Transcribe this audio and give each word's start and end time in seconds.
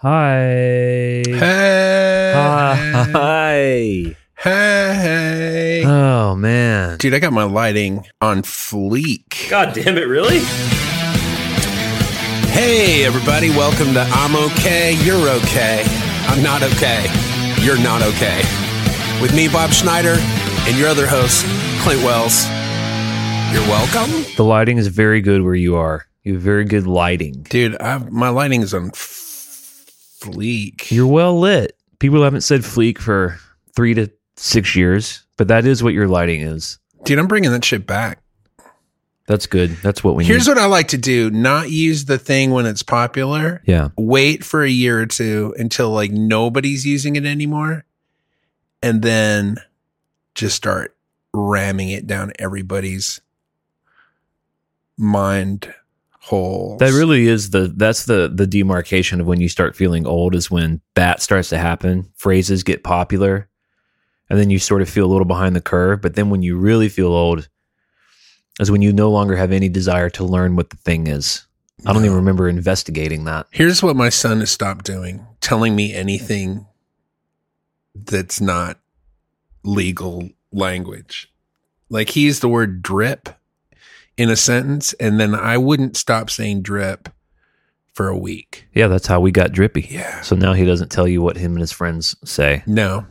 Hi. 0.00 1.22
Hey. 1.24 2.32
Hi. 3.14 4.14
Hey. 4.36 5.82
Oh 5.86 6.36
man. 6.36 6.98
Dude, 6.98 7.14
I 7.14 7.18
got 7.18 7.32
my 7.32 7.44
lighting 7.44 8.04
on 8.20 8.42
fleek. 8.42 9.48
God 9.48 9.72
damn 9.72 9.96
it, 9.96 10.02
really? 10.06 10.40
Hey, 12.52 13.06
everybody. 13.06 13.48
Welcome 13.48 13.94
to 13.94 14.02
I'm 14.10 14.36
okay. 14.52 15.02
You're 15.02 15.30
okay. 15.30 15.82
I'm 16.28 16.42
not 16.42 16.62
okay. 16.62 17.06
You're 17.62 17.82
not 17.82 18.02
okay. 18.02 18.42
With 19.22 19.34
me, 19.34 19.48
Bob 19.48 19.70
Schneider, 19.70 20.16
and 20.68 20.76
your 20.76 20.88
other 20.88 21.06
host, 21.06 21.46
Clint 21.80 22.02
Wells. 22.02 22.44
You're 23.50 23.66
welcome. 23.66 24.26
The 24.36 24.44
lighting 24.44 24.76
is 24.76 24.88
very 24.88 25.22
good 25.22 25.40
where 25.40 25.54
you 25.54 25.76
are. 25.76 26.04
You 26.22 26.34
have 26.34 26.42
very 26.42 26.66
good 26.66 26.86
lighting. 26.86 27.46
Dude, 27.48 27.80
I, 27.80 27.96
my 28.10 28.28
lighting 28.28 28.60
is 28.60 28.74
on 28.74 28.88
f- 28.88 29.22
fleek. 30.20 30.90
You're 30.90 31.06
well 31.06 31.38
lit. 31.38 31.76
People 31.98 32.22
haven't 32.22 32.42
said 32.42 32.60
fleek 32.62 32.98
for 32.98 33.38
three 33.74 33.94
to 33.94 34.10
six 34.36 34.76
years, 34.76 35.24
but 35.36 35.48
that 35.48 35.64
is 35.66 35.82
what 35.82 35.94
your 35.94 36.08
lighting 36.08 36.42
is. 36.42 36.78
Dude, 37.04 37.18
I'm 37.18 37.28
bringing 37.28 37.52
that 37.52 37.64
shit 37.64 37.86
back. 37.86 38.20
That's 39.26 39.46
good. 39.46 39.70
That's 39.82 40.04
what 40.04 40.14
we 40.14 40.22
need. 40.22 40.28
Here's 40.28 40.46
need. 40.46 40.54
what 40.54 40.62
I 40.62 40.66
like 40.66 40.88
to 40.88 40.98
do 40.98 41.30
not 41.30 41.70
use 41.70 42.04
the 42.04 42.18
thing 42.18 42.52
when 42.52 42.66
it's 42.66 42.82
popular. 42.82 43.62
yeah. 43.66 43.88
wait 43.96 44.44
for 44.44 44.62
a 44.62 44.70
year 44.70 45.00
or 45.00 45.06
two 45.06 45.54
until 45.58 45.90
like 45.90 46.12
nobody's 46.12 46.86
using 46.86 47.16
it 47.16 47.24
anymore 47.24 47.84
and 48.82 49.02
then 49.02 49.56
just 50.34 50.54
start 50.54 50.96
ramming 51.32 51.90
it 51.90 52.06
down 52.06 52.32
everybody's 52.38 53.20
mind 54.96 55.74
holes. 56.26 56.78
That 56.80 56.92
really 56.92 57.28
is 57.28 57.50
the 57.50 57.72
that's 57.76 58.04
the 58.06 58.30
the 58.32 58.46
demarcation 58.46 59.20
of 59.20 59.26
when 59.26 59.40
you 59.40 59.48
start 59.48 59.76
feeling 59.76 60.06
old 60.06 60.34
is 60.34 60.50
when 60.50 60.80
that 60.94 61.22
starts 61.22 61.48
to 61.50 61.58
happen. 61.58 62.10
Phrases 62.16 62.62
get 62.62 62.82
popular 62.84 63.48
and 64.28 64.38
then 64.38 64.50
you 64.50 64.58
sort 64.58 64.82
of 64.82 64.88
feel 64.88 65.06
a 65.06 65.12
little 65.12 65.24
behind 65.26 65.54
the 65.54 65.60
curve, 65.60 66.02
but 66.02 66.14
then 66.16 66.30
when 66.30 66.42
you 66.42 66.56
really 66.58 66.88
feel 66.88 67.12
old 67.12 67.48
is 68.58 68.70
when 68.70 68.82
you 68.82 68.92
no 68.92 69.10
longer 69.10 69.36
have 69.36 69.52
any 69.52 69.68
desire 69.68 70.10
to 70.10 70.24
learn 70.24 70.56
what 70.56 70.70
the 70.70 70.76
thing 70.78 71.06
is. 71.06 71.46
I 71.84 71.92
don't 71.92 72.02
No. 72.02 72.06
even 72.06 72.16
remember 72.16 72.48
investigating 72.48 73.24
that. 73.24 73.46
Here's 73.50 73.82
what 73.82 73.94
my 73.96 74.08
son 74.08 74.40
has 74.40 74.50
stopped 74.50 74.84
doing 74.84 75.26
telling 75.40 75.76
me 75.76 75.94
anything 75.94 76.66
that's 77.94 78.40
not 78.40 78.78
legal 79.62 80.30
language. 80.52 81.30
Like 81.88 82.10
he 82.10 82.22
used 82.22 82.40
the 82.42 82.48
word 82.48 82.82
drip 82.82 83.28
in 84.16 84.30
a 84.30 84.36
sentence, 84.36 84.92
and 84.94 85.20
then 85.20 85.34
I 85.34 85.58
wouldn't 85.58 85.96
stop 85.96 86.30
saying 86.30 86.62
drip 86.62 87.08
for 87.92 88.08
a 88.08 88.16
week. 88.16 88.66
Yeah, 88.74 88.88
that's 88.88 89.06
how 89.06 89.20
we 89.20 89.30
got 89.30 89.52
drippy. 89.52 89.86
Yeah. 89.90 90.20
So 90.20 90.36
now 90.36 90.52
he 90.52 90.64
doesn't 90.64 90.90
tell 90.90 91.08
you 91.08 91.22
what 91.22 91.36
him 91.36 91.52
and 91.52 91.60
his 91.60 91.72
friends 91.72 92.14
say. 92.24 92.62
No. 92.66 93.06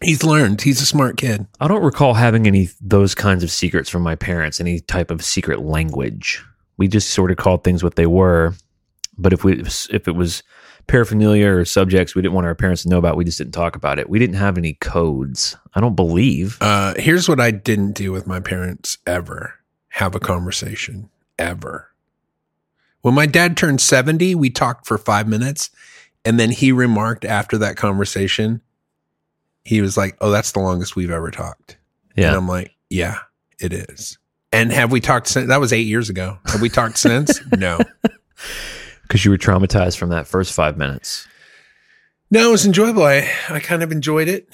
He's 0.00 0.24
learned. 0.24 0.62
He's 0.62 0.80
a 0.80 0.86
smart 0.86 1.16
kid. 1.16 1.46
I 1.60 1.68
don't 1.68 1.84
recall 1.84 2.14
having 2.14 2.46
any 2.46 2.70
those 2.80 3.14
kinds 3.14 3.44
of 3.44 3.50
secrets 3.50 3.88
from 3.88 4.02
my 4.02 4.16
parents, 4.16 4.60
any 4.60 4.80
type 4.80 5.10
of 5.10 5.22
secret 5.22 5.60
language. 5.60 6.42
We 6.76 6.88
just 6.88 7.10
sort 7.10 7.30
of 7.30 7.36
called 7.36 7.62
things 7.62 7.84
what 7.84 7.96
they 7.96 8.06
were. 8.06 8.54
But 9.16 9.32
if 9.32 9.44
we 9.44 9.60
if 9.60 10.08
it 10.08 10.16
was 10.16 10.42
paraphernalia 10.88 11.48
or 11.48 11.64
subjects 11.64 12.16
we 12.16 12.22
didn't 12.22 12.34
want 12.34 12.46
our 12.46 12.56
parents 12.56 12.82
to 12.82 12.88
know 12.88 12.98
about, 12.98 13.16
we 13.16 13.24
just 13.24 13.38
didn't 13.38 13.52
talk 13.52 13.76
about 13.76 13.98
it. 13.98 14.08
We 14.08 14.18
didn't 14.18 14.36
have 14.36 14.58
any 14.58 14.72
codes. 14.74 15.56
I 15.74 15.80
don't 15.80 15.94
believe. 15.94 16.58
Uh, 16.60 16.94
here's 16.96 17.28
what 17.28 17.38
I 17.38 17.52
didn't 17.52 17.92
do 17.92 18.10
with 18.10 18.26
my 18.26 18.40
parents 18.40 18.98
ever 19.06 19.54
have 19.92 20.14
a 20.14 20.20
conversation. 20.20 21.08
Ever. 21.38 21.88
When 23.00 23.14
my 23.14 23.26
dad 23.26 23.56
turned 23.56 23.80
70, 23.80 24.34
we 24.36 24.50
talked 24.50 24.86
for 24.86 24.96
five 24.98 25.26
minutes. 25.26 25.70
And 26.24 26.38
then 26.38 26.50
he 26.50 26.70
remarked 26.70 27.24
after 27.24 27.58
that 27.58 27.76
conversation, 27.76 28.60
he 29.64 29.80
was 29.80 29.96
like, 29.96 30.16
Oh, 30.20 30.30
that's 30.30 30.52
the 30.52 30.60
longest 30.60 30.94
we've 30.94 31.10
ever 31.10 31.30
talked. 31.30 31.78
And 32.16 32.24
Yeah. 32.24 32.36
I'm 32.36 32.46
like, 32.46 32.76
Yeah, 32.90 33.18
it 33.58 33.72
is. 33.72 34.18
And 34.52 34.70
have 34.72 34.92
we 34.92 35.00
talked 35.00 35.26
since? 35.28 35.48
That 35.48 35.60
was 35.60 35.72
eight 35.72 35.86
years 35.86 36.10
ago. 36.10 36.38
Have 36.46 36.60
we 36.60 36.68
talked 36.68 36.98
since? 36.98 37.40
No. 37.56 37.78
Because 39.02 39.24
you 39.24 39.30
were 39.30 39.38
traumatized 39.38 39.96
from 39.98 40.10
that 40.10 40.26
first 40.26 40.52
five 40.52 40.76
minutes. 40.78 41.26
No, 42.30 42.48
it 42.48 42.52
was 42.52 42.64
enjoyable. 42.66 43.02
I, 43.04 43.28
I 43.50 43.60
kind 43.60 43.82
of 43.82 43.92
enjoyed 43.92 44.28
it. 44.28 44.48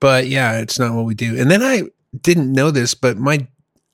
But 0.00 0.26
yeah, 0.28 0.58
it's 0.60 0.78
not 0.78 0.94
what 0.94 1.04
we 1.04 1.14
do. 1.14 1.38
And 1.38 1.50
then 1.50 1.62
I 1.62 1.82
didn't 2.20 2.52
know 2.52 2.70
this, 2.70 2.94
but 2.94 3.16
my 3.18 3.46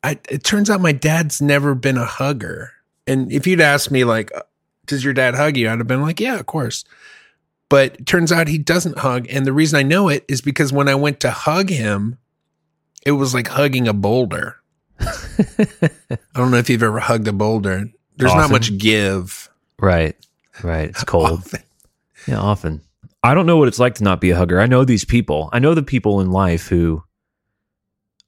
I, 0.05 0.19
it 0.29 0.45
turns 0.45 0.69
out 0.69 0.83
my 0.83 0.93
dad's 0.93 1.41
never 1.41 1.75
been 1.75 1.97
a 1.97 2.05
hugger. 2.05 2.73
And 3.07 3.33
if 3.33 3.47
you'd 3.47 3.63
asked 3.63 3.91
me 3.91 4.05
like, 4.05 4.31
uh, 4.37 4.43
does 4.87 5.03
your 5.03 5.15
dad 5.15 5.35
hug 5.35 5.57
you? 5.57 5.71
I'd 5.71 5.79
have 5.79 5.87
been 5.89 6.03
like, 6.03 6.21
yeah, 6.21 6.39
of 6.39 6.45
course. 6.45 6.85
But 7.71 7.97
it 7.99 8.07
turns 8.07 8.31
out 8.31 8.47
he 8.47 8.59
doesn't 8.59 8.99
hug. 8.99 9.27
And 9.31 9.47
the 9.47 9.53
reason 9.55 9.79
I 9.79 9.83
know 9.83 10.11
it 10.11 10.27
is 10.29 10.43
because 10.43 10.75
when 10.75 10.91
I 10.91 10.95
went 10.95 11.21
to 11.21 11.31
hug 11.31 11.71
him, 11.71 12.19
it 13.07 13.13
was 13.13 13.33
like 13.33 13.49
hugging 13.49 13.89
a 13.89 13.95
boulder. 13.95 14.57
I 15.01 16.19
don't 16.35 16.51
know 16.51 16.59
if 16.59 16.69
you've 16.69 16.83
ever 16.83 17.01
hugged 17.01 17.27
a 17.27 17.33
boulder. 17.33 17.87
There's 18.17 18.35
not 18.35 18.51
much 18.51 18.77
give. 18.77 19.51
Right. 19.79 20.17
Right. 20.63 20.91
It's 20.91 21.03
cold. 21.05 21.31
Often. 21.41 21.63
Yeah, 22.29 22.41
often. 22.41 22.81
I 23.23 23.35
don't 23.35 23.45
know 23.47 23.57
what 23.57 23.69
it's 23.69 23.79
like 23.79 23.97
to 23.97 24.05
not 24.05 24.21
be 24.21 24.31
a 24.31 24.37
hugger. 24.37 24.61
I 24.61 24.67
know 24.67 24.85
these 24.85 25.05
people. 25.05 25.51
I 25.53 25.59
know 25.59 25.75
the 25.75 25.83
people 25.83 26.21
in 26.21 26.31
life 26.31 26.69
who 26.69 27.03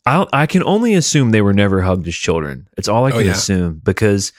I 0.06 0.27
I 0.33 0.47
can 0.47 0.62
only 0.65 0.94
assume 0.94 1.31
they 1.31 1.43
were 1.43 1.53
never 1.55 1.83
hugged 1.83 2.06
as 2.09 2.15
children. 2.15 2.69
It's 2.78 2.89
all 2.89 3.05
I 3.06 3.11
Oh, 3.11 3.19
can 3.19 3.27
yeah. 3.27 3.33
assume 3.33 3.81
because 3.84 4.33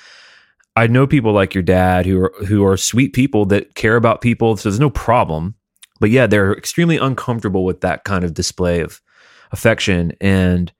I 0.75 0.88
know 0.88 1.07
people 1.07 1.33
like 1.33 1.53
your 1.53 1.63
dad 1.63 2.05
who 2.05 2.22
are 2.22 2.33
who 2.47 2.66
are 2.66 2.78
sweet 2.78 3.13
people 3.13 3.45
that 3.47 3.75
care 3.75 3.95
about 3.95 4.22
people, 4.22 4.56
so 4.57 4.69
there's 4.69 4.79
no 4.79 4.89
problem. 4.89 5.56
But 6.00 6.09
yeah, 6.11 6.27
they're 6.27 6.53
extremely 6.53 6.97
uncomfortable 6.97 7.66
with 7.66 7.81
that 7.81 8.03
kind 8.03 8.23
of 8.23 8.33
display 8.33 8.81
of 8.81 9.01
affection 9.51 10.13
and 10.22 10.72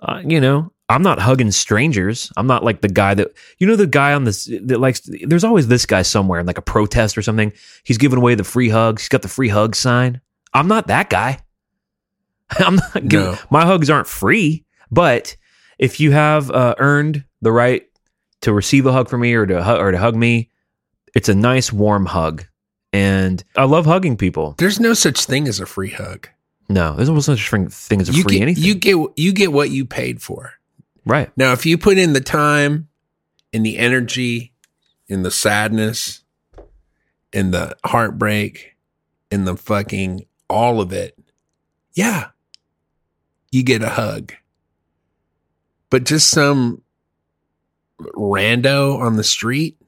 uh, 0.00 0.20
you 0.26 0.38
know, 0.40 0.70
I'm 0.90 1.02
not 1.02 1.18
hugging 1.18 1.50
strangers. 1.50 2.30
I'm 2.36 2.46
not 2.46 2.62
like 2.62 2.82
the 2.82 2.88
guy 2.88 3.14
that 3.14 3.28
you 3.58 3.66
know 3.66 3.76
the 3.76 3.86
guy 3.86 4.12
on 4.12 4.24
this 4.24 4.44
that 4.64 4.78
likes. 4.80 5.00
There's 5.22 5.44
always 5.44 5.68
this 5.68 5.86
guy 5.86 6.02
somewhere 6.02 6.40
in 6.40 6.46
like 6.46 6.58
a 6.58 6.62
protest 6.62 7.16
or 7.16 7.22
something. 7.22 7.52
He's 7.84 7.96
giving 7.98 8.18
away 8.18 8.34
the 8.34 8.44
free 8.44 8.68
hugs. 8.68 9.02
He's 9.02 9.08
got 9.08 9.22
the 9.22 9.28
free 9.28 9.48
hug 9.48 9.74
sign. 9.74 10.20
I'm 10.52 10.68
not 10.68 10.88
that 10.88 11.08
guy. 11.08 11.38
I'm 12.58 12.76
not 12.76 13.08
giving. 13.08 13.32
No. 13.32 13.38
My 13.50 13.64
hugs 13.64 13.90
aren't 13.90 14.06
free, 14.06 14.64
but 14.90 15.36
if 15.78 16.00
you 16.00 16.12
have 16.12 16.50
uh, 16.50 16.74
earned 16.78 17.24
the 17.40 17.52
right 17.52 17.82
to 18.42 18.52
receive 18.52 18.86
a 18.86 18.92
hug 18.92 19.08
from 19.08 19.22
me 19.22 19.34
or 19.34 19.46
to 19.46 19.62
hu- 19.62 19.76
or 19.76 19.90
to 19.92 19.98
hug 19.98 20.14
me, 20.14 20.50
it's 21.14 21.28
a 21.28 21.34
nice 21.34 21.72
warm 21.72 22.06
hug, 22.06 22.44
and 22.92 23.42
I 23.56 23.64
love 23.64 23.86
hugging 23.86 24.16
people. 24.16 24.54
There's 24.58 24.80
no 24.80 24.94
such 24.94 25.24
thing 25.24 25.48
as 25.48 25.60
a 25.60 25.66
free 25.66 25.90
hug. 25.90 26.28
No, 26.68 26.94
there's 26.96 27.08
almost 27.08 27.26
such 27.26 27.52
a 27.52 27.68
thing 27.68 28.00
as 28.00 28.08
a 28.08 28.12
you 28.12 28.22
free 28.22 28.34
get, 28.34 28.42
anything. 28.42 28.64
You 28.64 28.74
get 28.74 28.96
you 29.16 29.32
get 29.32 29.52
what 29.52 29.70
you 29.70 29.84
paid 29.84 30.20
for. 30.22 30.54
right? 31.04 31.30
Now, 31.36 31.52
if 31.52 31.66
you 31.66 31.76
put 31.78 31.98
in 31.98 32.12
the 32.14 32.20
time, 32.20 32.88
and 33.52 33.64
the 33.64 33.78
energy, 33.78 34.52
and 35.08 35.24
the 35.24 35.30
sadness, 35.30 36.22
and 37.32 37.52
the 37.54 37.76
heartbreak, 37.84 38.76
and 39.30 39.46
the 39.46 39.56
fucking 39.56 40.26
all 40.48 40.80
of 40.80 40.92
it, 40.92 41.18
yeah, 41.94 42.28
you 43.54 43.62
get 43.62 43.82
a 43.82 43.88
hug. 43.90 44.32
But 45.90 46.04
just 46.04 46.30
some 46.30 46.82
rando 48.00 48.98
on 48.98 49.16
the 49.16 49.24
street, 49.24 49.78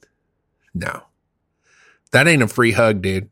no, 0.74 1.02
that 2.12 2.28
ain't 2.28 2.42
a 2.42 2.48
free 2.48 2.72
hug, 2.72 3.02
dude. 3.02 3.28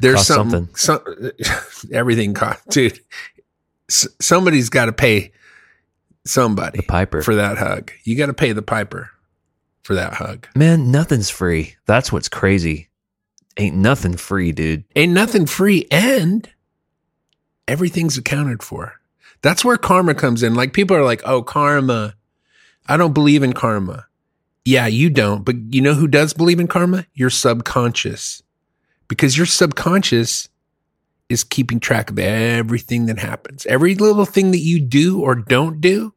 There's 0.00 0.16
Costs 0.16 0.28
something, 0.34 0.68
some, 0.74 1.00
everything 1.92 2.34
costs, 2.34 2.66
dude. 2.66 3.00
S- 3.88 4.06
somebody's 4.20 4.68
got 4.68 4.84
to 4.84 4.92
pay 4.92 5.32
somebody 6.24 6.78
The 6.78 6.82
piper. 6.86 7.22
for 7.22 7.34
that 7.36 7.58
hug. 7.58 7.90
You 8.04 8.16
got 8.16 8.26
to 8.26 8.34
pay 8.34 8.52
the 8.52 8.62
piper 8.62 9.10
for 9.82 9.94
that 9.94 10.12
hug. 10.12 10.46
Man, 10.54 10.90
nothing's 10.92 11.30
free. 11.30 11.74
That's 11.86 12.12
what's 12.12 12.28
crazy. 12.28 12.90
Ain't 13.56 13.76
nothing 13.76 14.16
free, 14.16 14.52
dude. 14.52 14.84
Ain't 14.94 15.12
nothing 15.12 15.46
free 15.46 15.88
and 15.90 16.48
everything's 17.66 18.16
accounted 18.18 18.62
for. 18.62 19.00
That's 19.42 19.64
where 19.64 19.76
karma 19.76 20.14
comes 20.14 20.42
in. 20.42 20.54
Like 20.54 20.72
people 20.72 20.96
are 20.96 21.04
like, 21.04 21.22
"Oh, 21.24 21.42
karma. 21.42 22.14
I 22.86 22.96
don't 22.96 23.12
believe 23.14 23.42
in 23.42 23.52
karma." 23.52 24.06
Yeah, 24.64 24.86
you 24.86 25.08
don't, 25.08 25.44
but 25.44 25.56
you 25.70 25.80
know 25.80 25.94
who 25.94 26.06
does 26.06 26.34
believe 26.34 26.60
in 26.60 26.66
karma? 26.66 27.06
Your 27.14 27.30
subconscious. 27.30 28.42
Because 29.08 29.36
your 29.36 29.46
subconscious 29.46 30.48
is 31.28 31.44
keeping 31.44 31.80
track 31.80 32.10
of 32.10 32.18
everything 32.18 33.06
that 33.06 33.18
happens. 33.18 33.64
Every 33.66 33.94
little 33.94 34.26
thing 34.26 34.50
that 34.50 34.58
you 34.58 34.80
do 34.80 35.20
or 35.20 35.34
don't 35.34 35.80
do, 35.80 36.12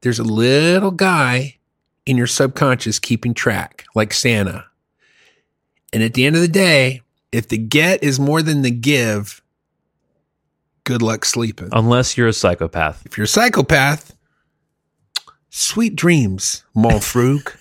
there's 0.00 0.18
a 0.18 0.24
little 0.24 0.90
guy 0.90 1.58
in 2.06 2.16
your 2.16 2.26
subconscious 2.26 2.98
keeping 2.98 3.34
track, 3.34 3.84
like 3.94 4.12
Santa. 4.12 4.66
And 5.92 6.02
at 6.02 6.14
the 6.14 6.26
end 6.26 6.36
of 6.36 6.42
the 6.42 6.48
day, 6.48 7.02
if 7.32 7.48
the 7.48 7.58
get 7.58 8.02
is 8.02 8.20
more 8.20 8.42
than 8.42 8.62
the 8.62 8.70
give, 8.70 9.42
good 10.84 11.02
luck 11.02 11.24
sleeping. 11.24 11.68
Unless 11.72 12.16
you're 12.16 12.28
a 12.28 12.32
psychopath. 12.32 13.04
If 13.06 13.18
you're 13.18 13.24
a 13.24 13.28
psychopath, 13.28 14.14
sweet 15.50 15.96
dreams, 15.96 16.64
Molfrug. 16.76 17.56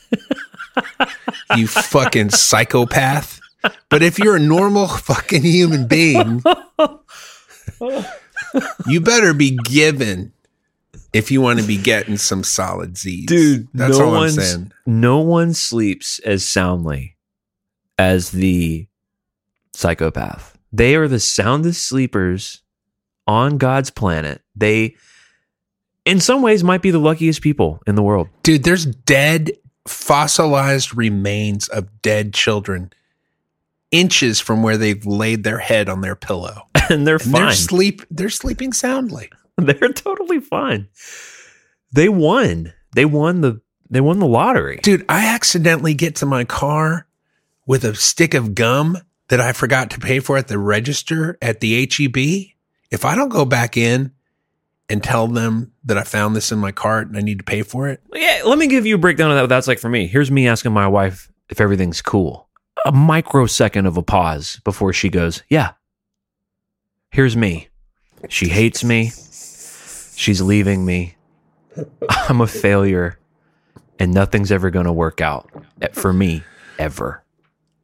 you 1.55 1.67
fucking 1.67 2.29
psychopath. 2.29 3.39
But 3.89 4.03
if 4.03 4.19
you're 4.19 4.35
a 4.35 4.39
normal 4.39 4.87
fucking 4.87 5.43
human 5.43 5.87
being, 5.87 6.43
you 8.87 8.99
better 8.99 9.33
be 9.33 9.57
given 9.63 10.33
if 11.13 11.31
you 11.31 11.41
want 11.41 11.59
to 11.59 11.65
be 11.65 11.77
getting 11.77 12.17
some 12.17 12.43
solid 12.43 12.97
Z's. 12.97 13.25
Dude, 13.25 13.67
that's 13.73 13.97
no 13.97 14.05
all 14.05 14.15
I'm 14.15 14.31
saying. 14.31 14.71
No 14.85 15.19
one 15.19 15.53
sleeps 15.53 16.19
as 16.19 16.45
soundly 16.45 17.15
as 17.97 18.31
the 18.31 18.87
psychopath. 19.73 20.57
They 20.73 20.95
are 20.95 21.07
the 21.07 21.19
soundest 21.19 21.87
sleepers 21.87 22.62
on 23.27 23.57
God's 23.57 23.89
planet. 23.89 24.41
They, 24.55 24.95
in 26.05 26.19
some 26.19 26.41
ways, 26.41 26.63
might 26.63 26.81
be 26.81 26.91
the 26.91 26.99
luckiest 26.99 27.41
people 27.41 27.81
in 27.87 27.95
the 27.95 28.03
world. 28.03 28.27
Dude, 28.43 28.63
there's 28.63 28.85
dead, 28.85 29.51
fossilized 29.87 30.95
remains 30.95 31.67
of 31.67 32.01
dead 32.01 32.33
children 32.33 32.91
inches 33.91 34.39
from 34.39 34.63
where 34.63 34.77
they've 34.77 35.05
laid 35.05 35.43
their 35.43 35.59
head 35.59 35.89
on 35.89 36.01
their 36.01 36.15
pillow. 36.15 36.67
And 36.89 37.07
they're 37.07 37.15
And 37.15 37.23
fine. 37.23 37.31
they're 37.45 37.51
sleep 37.53 38.01
they're 38.11 38.29
sleeping 38.29 38.73
soundly. 38.73 39.29
They're 39.57 39.93
totally 39.93 40.41
fine. 40.41 40.89
They 41.93 42.09
won. 42.09 42.73
They 42.93 43.05
won 43.05 43.39
the 43.39 43.61
they 43.89 44.01
won 44.01 44.19
the 44.19 44.25
lottery. 44.27 44.79
Dude, 44.83 45.05
I 45.07 45.27
accidentally 45.33 45.93
get 45.93 46.17
to 46.17 46.25
my 46.25 46.43
car 46.43 47.07
with 47.65 47.85
a 47.85 47.95
stick 47.95 48.33
of 48.33 48.53
gum 48.53 48.97
that 49.29 49.39
I 49.39 49.53
forgot 49.53 49.91
to 49.91 49.99
pay 49.99 50.19
for 50.19 50.35
at 50.37 50.49
the 50.49 50.57
register 50.59 51.37
at 51.41 51.61
the 51.61 51.87
HEB. 51.89 52.52
If 52.93 53.03
I 53.05 53.15
don't 53.15 53.29
go 53.29 53.43
back 53.43 53.75
in 53.75 54.11
and 54.87 55.03
tell 55.03 55.27
them 55.27 55.71
that 55.85 55.97
I 55.97 56.03
found 56.03 56.35
this 56.35 56.51
in 56.51 56.59
my 56.59 56.71
cart 56.71 57.07
and 57.07 57.17
I 57.17 57.21
need 57.21 57.39
to 57.39 57.43
pay 57.43 57.63
for 57.63 57.87
it, 57.89 58.01
Yeah, 58.13 58.41
let 58.45 58.57
me 58.59 58.67
give 58.67 58.85
you 58.85 58.95
a 58.95 58.99
breakdown 58.99 59.31
of 59.31 59.35
that. 59.35 59.41
What 59.41 59.49
that's 59.49 59.67
like 59.67 59.79
for 59.79 59.89
me. 59.89 60.05
Here's 60.07 60.29
me 60.29 60.47
asking 60.47 60.71
my 60.73 60.87
wife 60.87 61.31
if 61.49 61.59
everything's 61.59 62.01
cool. 62.01 62.47
A 62.85 62.91
microsecond 62.91 63.87
of 63.87 63.97
a 63.97 64.03
pause 64.03 64.59
before 64.63 64.93
she 64.93 65.09
goes, 65.09 65.41
"Yeah." 65.49 65.71
Here's 67.11 67.35
me. 67.35 67.69
She 68.29 68.49
hates 68.49 68.83
me. 68.83 69.11
She's 70.15 70.41
leaving 70.41 70.85
me. 70.85 71.15
I'm 72.29 72.41
a 72.41 72.47
failure, 72.47 73.17
and 73.99 74.13
nothing's 74.13 74.51
ever 74.51 74.69
going 74.69 74.85
to 74.85 74.91
work 74.93 75.21
out 75.21 75.49
eh, 75.81 75.87
for 75.93 76.13
me 76.13 76.43
ever. 76.77 77.23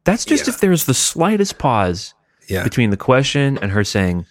That's 0.04 0.24
just 0.24 0.46
Yeah. 0.46 0.54
if 0.54 0.60
there's 0.60 0.84
the 0.84 0.94
slightest 0.94 1.58
pause 1.58 2.14
yeah, 2.48 2.62
between 2.64 2.90
the 2.90 2.96
question 2.96 3.58
and 3.60 3.72
her 3.72 3.84
saying, 3.84 4.26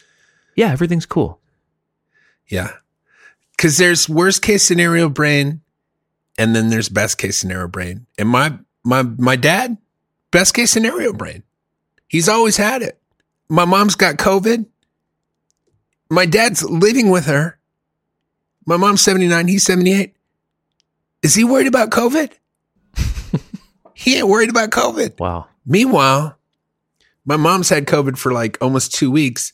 "Yeah, 0.60 0.72
everything's 0.72 1.06
cool." 1.06 1.40
yeah. 2.50 2.72
Cause 3.58 3.78
there's 3.78 4.10
worst 4.10 4.42
case 4.42 4.64
scenario 4.64 5.10
brain 5.10 5.62
and 6.38 6.56
then 6.56 6.70
there's 6.70 6.90
best 6.90 7.18
case 7.18 7.38
scenario 7.38 7.68
brain. 7.68 8.08
And 8.18 8.30
my 8.30 8.58
my 8.84 9.04
my 9.04 9.36
dad, 9.36 9.78
best 10.32 10.54
case 10.54 10.72
scenario 10.72 11.14
brain. 11.14 11.44
He's 12.08 12.30
always 12.30 12.58
had 12.58 12.82
it. 12.82 13.00
My 13.50 13.66
mom's 13.66 13.96
got 13.96 14.16
COVID. 14.16 14.66
My 16.10 16.26
dad's 16.26 16.64
living 16.64 17.10
with 17.10 17.26
her. 17.26 17.60
My 18.66 18.78
mom's 18.78 19.02
79, 19.02 19.48
he's 19.48 19.64
78. 19.64 20.16
Is 21.22 21.36
he 21.36 21.44
worried 21.44 21.68
about 21.68 21.90
COVID? 21.90 22.32
he 23.94 24.18
ain't 24.18 24.28
worried 24.28 24.50
about 24.50 24.70
COVID. 24.70 25.20
Wow. 25.20 25.48
Meanwhile, 25.66 26.38
my 27.26 27.38
mom's 27.38 27.70
had 27.70 27.86
COVID 27.86 28.18
for 28.18 28.32
like 28.32 28.58
almost 28.62 28.94
two 28.94 29.12
weeks. 29.12 29.54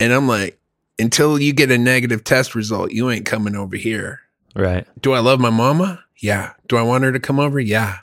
And 0.00 0.12
I'm 0.12 0.26
like, 0.28 0.58
until 0.98 1.38
you 1.40 1.52
get 1.52 1.70
a 1.70 1.78
negative 1.78 2.24
test 2.24 2.54
result, 2.54 2.92
you 2.92 3.10
ain't 3.10 3.26
coming 3.26 3.56
over 3.56 3.76
here. 3.76 4.20
Right. 4.54 4.86
Do 5.00 5.12
I 5.12 5.18
love 5.20 5.40
my 5.40 5.50
mama? 5.50 6.02
Yeah. 6.18 6.52
Do 6.68 6.76
I 6.76 6.82
want 6.82 7.04
her 7.04 7.12
to 7.12 7.20
come 7.20 7.38
over? 7.40 7.58
Yeah. 7.58 7.98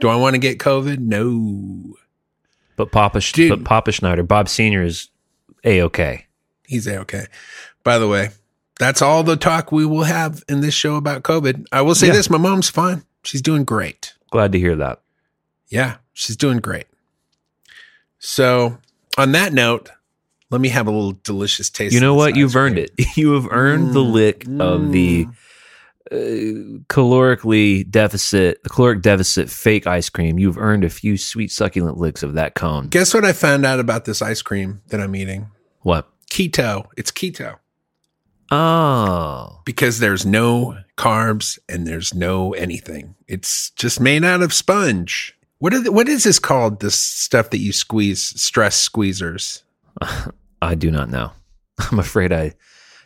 Do 0.00 0.08
I 0.08 0.16
want 0.16 0.34
to 0.34 0.38
get 0.38 0.58
COVID? 0.58 0.98
No. 0.98 1.94
But 2.76 2.92
Papa, 2.92 3.20
Dude. 3.20 3.48
but 3.50 3.64
Papa 3.64 3.90
Schneider, 3.92 4.22
Bob 4.22 4.48
Senior 4.48 4.82
is 4.82 5.08
a 5.64 5.80
okay. 5.82 6.26
He's 6.66 6.86
a 6.86 6.98
okay. 7.00 7.26
By 7.82 7.98
the 7.98 8.06
way, 8.08 8.30
that's 8.78 9.00
all 9.00 9.22
the 9.22 9.36
talk 9.36 9.72
we 9.72 9.86
will 9.86 10.02
have 10.04 10.44
in 10.48 10.60
this 10.60 10.74
show 10.74 10.96
about 10.96 11.22
COVID. 11.22 11.64
I 11.72 11.80
will 11.82 11.94
say 11.94 12.08
Yeah. 12.08 12.12
this 12.12 12.28
my 12.28 12.38
mom's 12.38 12.68
fine. 12.68 13.02
She's 13.24 13.40
doing 13.42 13.64
great. 13.64 14.12
Glad 14.30 14.52
to 14.52 14.58
hear 14.58 14.76
that. 14.76 15.00
Yeah, 15.68 15.96
she's 16.12 16.36
doing 16.36 16.58
great. 16.58 16.86
So, 18.18 18.78
on 19.18 19.32
that 19.32 19.52
note, 19.52 19.90
let 20.50 20.60
me 20.60 20.68
have 20.68 20.86
a 20.86 20.90
little 20.90 21.18
delicious 21.24 21.70
taste. 21.70 21.94
You 21.94 22.00
know 22.00 22.14
what? 22.14 22.36
You've 22.36 22.54
earned 22.56 22.76
cream. 22.76 22.86
it. 22.98 23.06
You 23.16 23.32
have 23.32 23.48
earned 23.50 23.94
the 23.94 24.02
Mm, 24.04 24.12
lick 24.12 24.46
of 24.60 24.92
the 24.92 25.26
uh, 26.12 26.14
calorically 26.88 27.88
deficit, 27.90 28.62
the 28.62 28.68
caloric 28.68 29.02
deficit 29.02 29.50
fake 29.50 29.86
ice 29.86 30.08
cream. 30.08 30.38
You've 30.38 30.58
earned 30.58 30.84
a 30.84 30.90
few 30.90 31.16
sweet, 31.16 31.50
succulent 31.50 31.98
licks 31.98 32.22
of 32.22 32.34
that 32.34 32.54
cone. 32.54 32.88
Guess 32.88 33.12
what 33.14 33.24
I 33.24 33.32
found 33.32 33.66
out 33.66 33.80
about 33.80 34.04
this 34.04 34.22
ice 34.22 34.42
cream 34.42 34.82
that 34.88 35.00
I'm 35.00 35.16
eating? 35.16 35.48
What? 35.82 36.08
Keto. 36.30 36.86
It's 36.96 37.10
keto 37.10 37.56
Oh, 38.52 39.60
because 39.64 39.98
there's 39.98 40.24
no 40.24 40.78
carbs 40.96 41.58
and 41.68 41.86
there's 41.86 42.14
no 42.14 42.52
anything. 42.54 43.16
It's 43.26 43.70
just 43.70 44.00
made 44.00 44.24
out 44.24 44.40
of 44.42 44.54
sponge. 44.54 45.36
What 45.58 45.74
are 45.74 45.80
the, 45.82 45.90
what 45.90 46.08
is 46.08 46.22
this 46.24 46.38
called? 46.38 46.78
This 46.80 46.96
stuff 46.96 47.50
that 47.50 47.58
you 47.58 47.72
squeeze, 47.72 48.24
stress 48.40 48.88
squeezers. 48.88 49.62
I 50.62 50.74
do 50.74 50.90
not 50.90 51.08
know. 51.10 51.32
I'm 51.90 51.98
afraid 51.98 52.32
I 52.32 52.52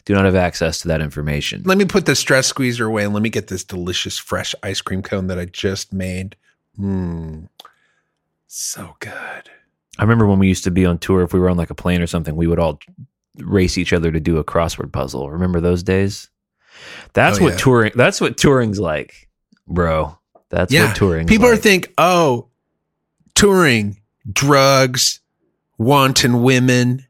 do 0.04 0.14
not 0.14 0.24
have 0.24 0.34
access 0.36 0.80
to 0.80 0.88
that 0.88 1.00
information. 1.00 1.62
Let 1.64 1.78
me 1.78 1.84
put 1.84 2.06
the 2.06 2.14
stress 2.14 2.46
squeezer 2.46 2.86
away 2.86 3.04
and 3.04 3.12
let 3.14 3.22
me 3.22 3.28
get 3.30 3.48
this 3.48 3.64
delicious 3.64 4.18
fresh 4.18 4.54
ice 4.62 4.80
cream 4.80 5.02
cone 5.02 5.26
that 5.28 5.38
I 5.38 5.44
just 5.44 5.92
made. 5.92 6.36
Mmm. 6.78 7.48
So 8.46 8.96
good. 9.00 9.50
I 9.98 10.02
remember 10.02 10.26
when 10.26 10.38
we 10.38 10.48
used 10.48 10.64
to 10.64 10.70
be 10.70 10.86
on 10.86 10.98
tour, 10.98 11.22
if 11.22 11.32
we 11.32 11.38
were 11.40 11.50
on 11.50 11.56
like 11.56 11.70
a 11.70 11.74
plane 11.74 12.00
or 12.00 12.06
something, 12.06 12.34
we 12.36 12.46
would 12.46 12.58
all 12.58 12.80
race 13.38 13.76
each 13.78 13.92
other 13.92 14.10
to 14.10 14.18
do 14.20 14.38
a 14.38 14.44
crossword 14.44 14.92
puzzle. 14.92 15.30
Remember 15.30 15.60
those 15.60 15.82
days? 15.82 16.30
That's 17.12 17.38
Oh, 17.38 17.44
what 17.44 17.50
yeah. 17.52 17.58
touring 17.58 17.92
that's 17.94 18.20
what 18.20 18.36
touring's 18.38 18.80
like, 18.80 19.28
bro. 19.68 20.16
That's 20.48 20.72
Yeah. 20.72 20.86
what 20.88 20.96
touring 20.96 21.26
People 21.26 21.46
are 21.48 21.52
like. 21.52 21.60
think, 21.60 21.92
oh, 21.98 22.48
touring, 23.34 24.00
drugs, 24.32 25.20
wanton 25.80 26.42
women, 26.42 27.06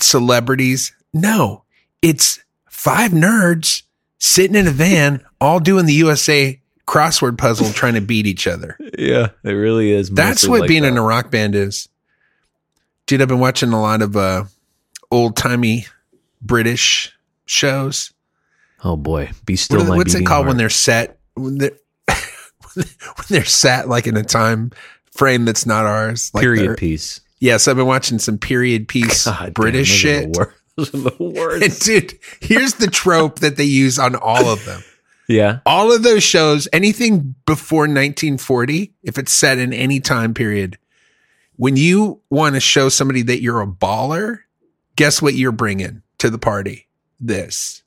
celebrities. 0.00 0.92
No, 1.14 1.62
it's 2.02 2.40
five 2.68 3.12
nerds 3.12 3.84
sitting 4.18 4.56
in 4.56 4.66
a 4.66 4.72
van, 4.72 5.24
all 5.40 5.60
doing 5.60 5.86
the 5.86 5.94
USA 5.94 6.60
crossword 6.86 7.38
puzzle, 7.38 7.72
trying 7.72 7.94
to 7.94 8.00
beat 8.00 8.26
each 8.26 8.46
other. 8.48 8.76
Yeah, 8.98 9.28
it 9.44 9.52
really 9.52 9.92
is. 9.92 10.10
That's 10.10 10.46
what 10.46 10.62
like 10.62 10.68
being 10.68 10.82
that. 10.82 10.88
in 10.88 10.98
a 10.98 11.02
rock 11.02 11.30
band 11.30 11.54
is. 11.54 11.88
Dude, 13.06 13.22
I've 13.22 13.28
been 13.28 13.40
watching 13.40 13.72
a 13.72 13.80
lot 13.80 14.02
of 14.02 14.16
uh, 14.16 14.44
old 15.10 15.36
timey 15.36 15.86
British 16.42 17.12
shows. 17.46 18.12
Oh 18.82 18.96
boy, 18.96 19.30
be 19.46 19.56
still. 19.56 19.86
What 19.86 19.98
what's 19.98 20.14
it 20.14 20.26
called 20.26 20.44
heart. 20.44 20.48
when 20.48 20.56
they're 20.56 20.68
set? 20.68 21.18
When 21.34 21.58
they're, 21.58 21.78
when 22.74 22.86
they're 23.28 23.44
sat 23.44 23.88
like 23.88 24.06
in 24.06 24.16
a 24.16 24.24
time 24.24 24.72
frame 25.12 25.44
that's 25.44 25.66
not 25.66 25.86
ours. 25.86 26.30
Like 26.34 26.42
period 26.42 26.76
piece? 26.78 27.20
Yes, 27.40 27.66
I've 27.66 27.76
been 27.76 27.86
watching 27.86 28.18
some 28.18 28.38
period 28.38 28.86
piece 28.86 29.24
God 29.24 29.54
British 29.54 29.90
are 29.90 29.96
shit. 29.96 30.32
the 30.34 30.52
Those 30.76 30.94
are 30.94 30.98
the 30.98 31.16
worst. 31.18 31.64
And 31.64 31.78
dude, 31.80 32.18
here's 32.40 32.74
the 32.74 32.86
trope 32.86 33.40
that 33.40 33.56
they 33.56 33.64
use 33.64 33.98
on 33.98 34.14
all 34.14 34.46
of 34.48 34.64
them. 34.64 34.82
yeah, 35.28 35.58
All 35.66 35.92
of 35.92 36.02
those 36.02 36.22
shows, 36.22 36.68
anything 36.72 37.34
before 37.46 37.82
1940, 37.82 38.94
if 39.02 39.18
it's 39.18 39.32
set 39.32 39.58
in 39.58 39.72
any 39.72 40.00
time 40.00 40.32
period, 40.32 40.78
when 41.56 41.76
you 41.76 42.20
want 42.30 42.54
to 42.54 42.60
show 42.60 42.88
somebody 42.88 43.22
that 43.22 43.42
you're 43.42 43.60
a 43.60 43.66
baller, 43.66 44.40
guess 44.96 45.20
what 45.20 45.34
you're 45.34 45.52
bringing 45.52 46.02
to 46.18 46.30
the 46.30 46.38
party? 46.38 46.88
This. 47.18 47.82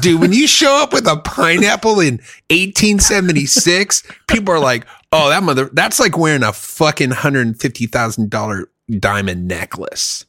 Dude, 0.00 0.20
when 0.20 0.32
you 0.32 0.46
show 0.46 0.82
up 0.82 0.92
with 0.92 1.06
a 1.06 1.16
pineapple 1.16 1.98
in 2.00 2.20
1876, 2.50 4.04
people 4.28 4.54
are 4.54 4.60
like, 4.60 4.86
oh, 5.12 5.28
that 5.28 5.42
mother, 5.42 5.70
that's 5.72 6.00
like 6.00 6.16
wearing 6.16 6.42
a 6.42 6.52
fucking 6.52 7.10
$150,000 7.10 8.64
diamond 8.98 9.46
necklace. 9.46 10.26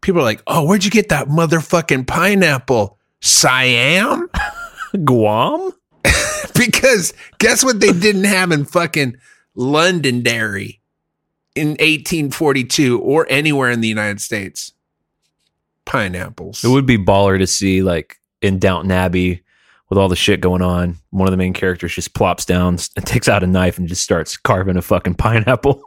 People 0.00 0.20
are 0.20 0.24
like, 0.24 0.42
oh, 0.46 0.64
where'd 0.66 0.84
you 0.84 0.90
get 0.90 1.10
that 1.10 1.28
motherfucking 1.28 2.06
pineapple? 2.06 2.98
Siam? 3.20 4.28
Guam. 5.04 5.72
because 6.56 7.12
guess 7.38 7.64
what 7.64 7.80
they 7.80 7.92
didn't 7.92 8.24
have 8.24 8.52
in 8.52 8.64
fucking 8.64 9.16
Londonderry 9.54 10.80
in 11.54 11.68
1842 11.70 13.00
or 13.00 13.26
anywhere 13.28 13.70
in 13.70 13.80
the 13.80 13.88
United 13.88 14.20
States? 14.20 14.72
Pineapples. 15.84 16.64
It 16.64 16.68
would 16.68 16.86
be 16.86 16.98
baller 16.98 17.38
to 17.38 17.46
see 17.46 17.82
like 17.82 18.18
in 18.42 18.58
Downton 18.58 18.90
Abbey 18.90 19.42
with 19.88 19.98
all 19.98 20.08
the 20.08 20.16
shit 20.16 20.40
going 20.40 20.62
on. 20.62 20.96
One 21.10 21.28
of 21.28 21.32
the 21.32 21.36
main 21.36 21.52
characters 21.52 21.94
just 21.94 22.14
plops 22.14 22.44
down 22.44 22.78
and 22.96 23.06
takes 23.06 23.28
out 23.28 23.42
a 23.42 23.46
knife 23.46 23.78
and 23.78 23.88
just 23.88 24.02
starts 24.02 24.36
carving 24.36 24.76
a 24.76 24.82
fucking 24.82 25.14
pineapple. 25.16 25.82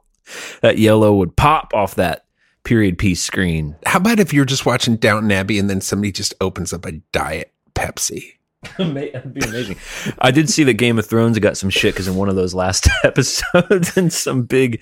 that 0.61 0.77
yellow 0.77 1.13
would 1.15 1.35
pop 1.35 1.73
off 1.73 1.95
that 1.95 2.25
period 2.63 2.97
piece 2.97 3.21
screen. 3.21 3.75
How 3.85 3.97
about 3.97 4.19
if 4.19 4.33
you're 4.33 4.45
just 4.45 4.65
watching 4.65 4.95
Downton 4.97 5.31
Abbey 5.31 5.59
and 5.59 5.69
then 5.69 5.81
somebody 5.81 6.11
just 6.11 6.33
opens 6.39 6.73
up 6.73 6.85
a 6.85 6.93
diet 7.11 7.53
Pepsi? 7.75 8.33
That'd 8.77 9.33
be 9.33 9.41
amazing. 9.41 9.77
I 10.19 10.31
did 10.31 10.49
see 10.49 10.63
that 10.65 10.73
Game 10.73 10.99
of 10.99 11.05
Thrones 11.05 11.39
got 11.39 11.57
some 11.57 11.69
shit 11.69 11.93
because 11.93 12.07
in 12.07 12.15
one 12.15 12.29
of 12.29 12.35
those 12.35 12.53
last 12.53 12.89
episodes, 13.03 13.95
and 13.97 14.11
some 14.11 14.43
big, 14.43 14.81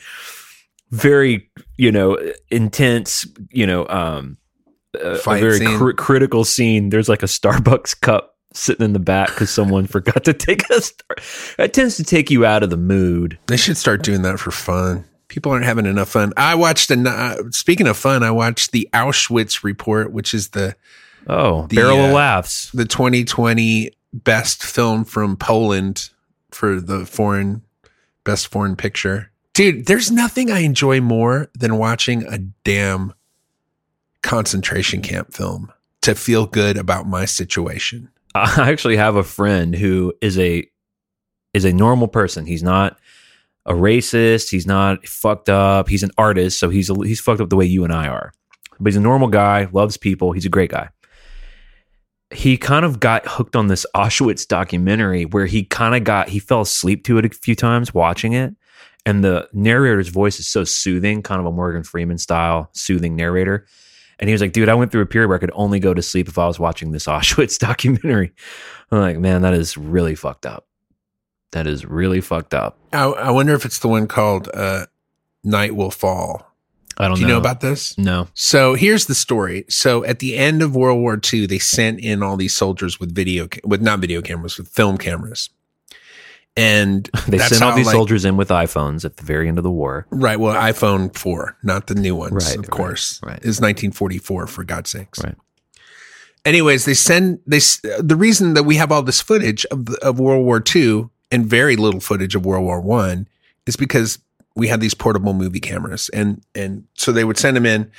very 0.90 1.50
you 1.78 1.92
know 1.92 2.18
intense, 2.50 3.28
you 3.52 3.68
know, 3.68 3.88
um, 3.88 4.38
a, 4.96 5.12
a 5.12 5.40
very 5.40 5.60
scene. 5.60 5.78
cr- 5.78 5.92
critical 5.92 6.44
scene. 6.44 6.90
There's 6.90 7.10
like 7.10 7.22
a 7.22 7.28
Starbucks 7.28 8.02
cup 8.02 8.37
sitting 8.58 8.84
in 8.86 8.94
the 8.94 9.00
back 9.00 9.28
because 9.30 9.50
someone 9.50 9.88
forgot 9.88 10.24
to 10.26 10.34
take 10.34 10.64
star. 10.74 11.16
That 11.58 11.74
tends 11.74 11.96
to 11.98 12.04
take 12.04 12.30
you 12.32 12.46
out 12.46 12.64
of 12.64 12.70
the 12.70 12.78
mood. 12.78 13.38
They 13.48 13.58
should 13.58 13.78
start 13.78 14.04
doing 14.04 14.22
that 14.24 14.40
for 14.40 14.52
fun. 14.52 15.06
People 15.28 15.52
aren't 15.52 15.66
having 15.66 15.86
enough 15.86 16.10
fun. 16.10 16.32
I 16.38 16.56
watched 16.56 16.90
an. 16.92 17.06
Uh, 17.06 17.38
speaking 17.52 17.88
of 17.88 17.98
fun, 17.98 18.24
I 18.24 18.32
watched 18.32 18.72
the 18.72 18.88
Auschwitz 18.94 19.64
report, 19.64 20.12
which 20.12 20.34
is 20.34 20.50
the 20.50 20.76
Oh, 21.30 21.68
The, 21.68 21.76
barrel 21.76 22.00
of 22.06 22.12
uh, 22.12 22.14
laughs. 22.14 22.72
the 22.72 22.86
2020 22.86 23.92
best 24.14 24.64
film 24.64 25.04
from 25.04 25.36
Poland 25.36 26.10
for 26.52 26.80
the 26.80 27.06
foreign 27.06 27.62
best 28.24 28.48
foreign 28.48 28.78
picture. 28.78 29.30
Dude, 29.54 29.88
there's 29.88 30.10
nothing 30.12 30.50
I 30.50 30.60
enjoy 30.60 31.02
more 31.02 31.50
than 31.54 31.78
watching 31.78 32.24
a 32.24 32.38
damn 32.38 33.14
concentration 34.22 35.02
camp 35.02 35.34
film 35.34 35.72
to 36.02 36.16
feel 36.16 36.46
good 36.46 36.78
about 36.78 37.08
my 37.08 37.26
situation. 37.26 38.10
I 38.58 38.72
actually 38.72 38.98
have 38.98 39.16
a 39.16 39.24
friend 39.24 39.76
who 39.76 40.14
is 40.22 40.38
a 40.38 40.68
is 41.54 41.66
a 41.66 41.74
normal 41.74 42.08
person. 42.08 42.46
He's 42.46 42.64
not 42.64 42.98
a 43.66 43.74
racist. 43.74 44.50
He's 44.50 44.68
not 44.68 45.08
fucked 45.08 45.50
up. 45.50 45.90
He's 45.90 46.04
an 46.04 46.12
artist, 46.18 46.60
so 46.60 46.70
he's 46.70 46.90
he's 47.04 47.20
fucked 47.20 47.42
up 47.42 47.50
the 47.50 47.56
way 47.56 47.66
you 47.66 47.84
and 47.84 47.94
I 47.94 48.08
are. 48.08 48.34
But 48.80 48.92
he's 48.92 48.98
a 48.98 49.02
normal 49.02 49.28
guy, 49.28 49.68
loves 49.72 49.98
people. 49.98 50.32
He's 50.32 50.46
a 50.46 50.50
great 50.50 50.72
guy. 50.72 50.90
He 52.34 52.58
kind 52.58 52.86
of 52.86 53.00
got 53.00 53.26
hooked 53.26 53.56
on 53.56 53.68
this 53.68 53.86
Auschwitz 53.96 54.48
documentary 54.48 55.26
where 55.26 55.46
he 55.46 55.64
kind 55.64 55.96
of 55.96 56.04
got 56.04 56.30
he 56.30 56.40
fell 56.40 56.62
asleep 56.62 57.04
to 57.06 57.18
it 57.18 57.26
a 57.26 57.30
few 57.30 57.56
times 57.56 57.94
watching 57.94 58.34
it. 58.34 58.56
And 59.06 59.24
the 59.24 59.48
narrator's 59.54 60.10
voice 60.10 60.38
is 60.38 60.48
so 60.48 60.66
soothing, 60.66 61.24
kind 61.24 61.40
of 61.40 61.46
a 61.46 61.52
Morgan 61.52 61.84
Freeman 61.84 62.18
style 62.18 62.70
soothing 62.74 63.16
narrator. 63.16 63.66
And 64.20 64.30
he 64.30 64.34
was 64.34 64.42
like, 64.42 64.52
dude, 64.52 64.70
I 64.70 64.74
went 64.74 64.92
through 64.92 65.02
a 65.02 65.06
period 65.06 65.28
where 65.28 65.38
I 65.38 65.40
could 65.40 65.52
only 65.54 65.80
go 65.80 65.94
to 65.94 66.02
sleep 66.02 66.28
if 66.28 66.38
I 66.38 66.48
was 66.48 66.60
watching 66.60 66.92
this 66.92 67.06
Auschwitz 67.08 67.60
documentary. 67.60 68.34
I'm 68.92 69.00
like, 69.00 69.18
man, 69.18 69.42
that 69.42 69.54
is 69.54 69.78
really 69.78 70.16
fucked 70.16 70.46
up. 70.46 70.66
That 71.52 71.68
is 71.68 71.86
really 71.86 72.22
fucked 72.22 72.54
up. 72.54 72.78
I, 72.94 73.06
I 73.06 73.32
wonder 73.32 73.54
if 73.54 73.66
it's 73.66 73.80
the 73.80 73.88
one 73.88 74.08
called 74.08 74.50
uh, 74.54 74.88
Night 75.44 75.76
Will 75.76 75.92
Fall. 75.92 76.46
I 76.98 77.04
don't 77.04 77.12
know. 77.12 77.16
Do 77.16 77.22
you 77.22 77.28
know. 77.28 77.34
know 77.36 77.40
about 77.40 77.62
this? 77.62 77.98
No. 77.98 78.28
So 78.34 78.74
here's 78.74 79.06
the 79.06 79.16
story. 79.16 79.66
So 79.70 80.04
at 80.04 80.20
the 80.20 80.36
end 80.36 80.62
of 80.62 80.76
World 80.76 81.00
War 81.00 81.20
II, 81.34 81.46
they 81.46 81.60
sent 81.60 82.00
in 82.00 82.24
all 82.24 82.38
these 82.38 82.56
soldiers 82.56 83.00
with 83.00 83.14
video, 83.14 83.48
with 83.64 83.82
not 83.82 84.00
video 84.00 84.22
cameras, 84.22 84.58
with 84.58 84.68
film 84.68 84.98
cameras, 84.98 85.50
and 86.58 87.10
They 87.28 87.38
sent 87.38 87.62
all 87.62 87.76
these 87.76 87.86
like- 87.86 87.94
soldiers 87.94 88.26
in 88.26 88.36
with 88.36 88.50
iPhones 88.50 89.06
at 89.06 89.18
the 89.18 89.24
very 89.24 89.48
end 89.48 89.58
of 89.58 89.64
the 89.64 89.72
war. 89.72 90.06
Right. 90.10 90.40
Well, 90.40 90.54
iPhone 90.56 91.16
4, 91.16 91.58
not 91.64 91.88
the 91.88 91.96
new 91.96 92.16
ones, 92.16 92.34
Right, 92.34 92.56
of 92.56 92.62
right, 92.64 92.70
course. 92.70 93.22
right. 93.24 93.38
Is 93.40 93.62
1944 93.62 94.48
for 94.48 94.64
God's 94.64 94.90
sakes. 94.90 95.24
Right. 95.24 95.36
Anyways, 96.46 96.86
they 96.86 96.94
send 96.94 97.40
they 97.46 97.60
the 98.00 98.16
reason 98.18 98.54
that 98.54 98.64
we 98.64 98.76
have 98.78 98.92
all 98.92 99.04
this 99.04 99.22
footage 99.22 99.66
of 99.66 99.86
the, 99.86 99.98
of 100.06 100.20
World 100.20 100.46
War 100.46 100.64
II 100.76 101.10
and 101.32 101.46
very 101.46 101.76
little 101.76 102.00
footage 102.00 102.36
of 102.36 102.46
World 102.46 102.64
War 102.64 102.80
1 102.80 103.28
is 103.66 103.76
because 103.76 104.20
we 104.56 104.70
had 104.70 104.80
these 104.80 104.94
portable 104.94 105.34
movie 105.34 105.60
cameras 105.60 106.10
and 106.14 106.42
and 106.56 106.86
so 106.94 107.12
they 107.12 107.26
would 107.26 107.38
send 107.38 107.58
them 107.58 107.66
in 107.66 107.92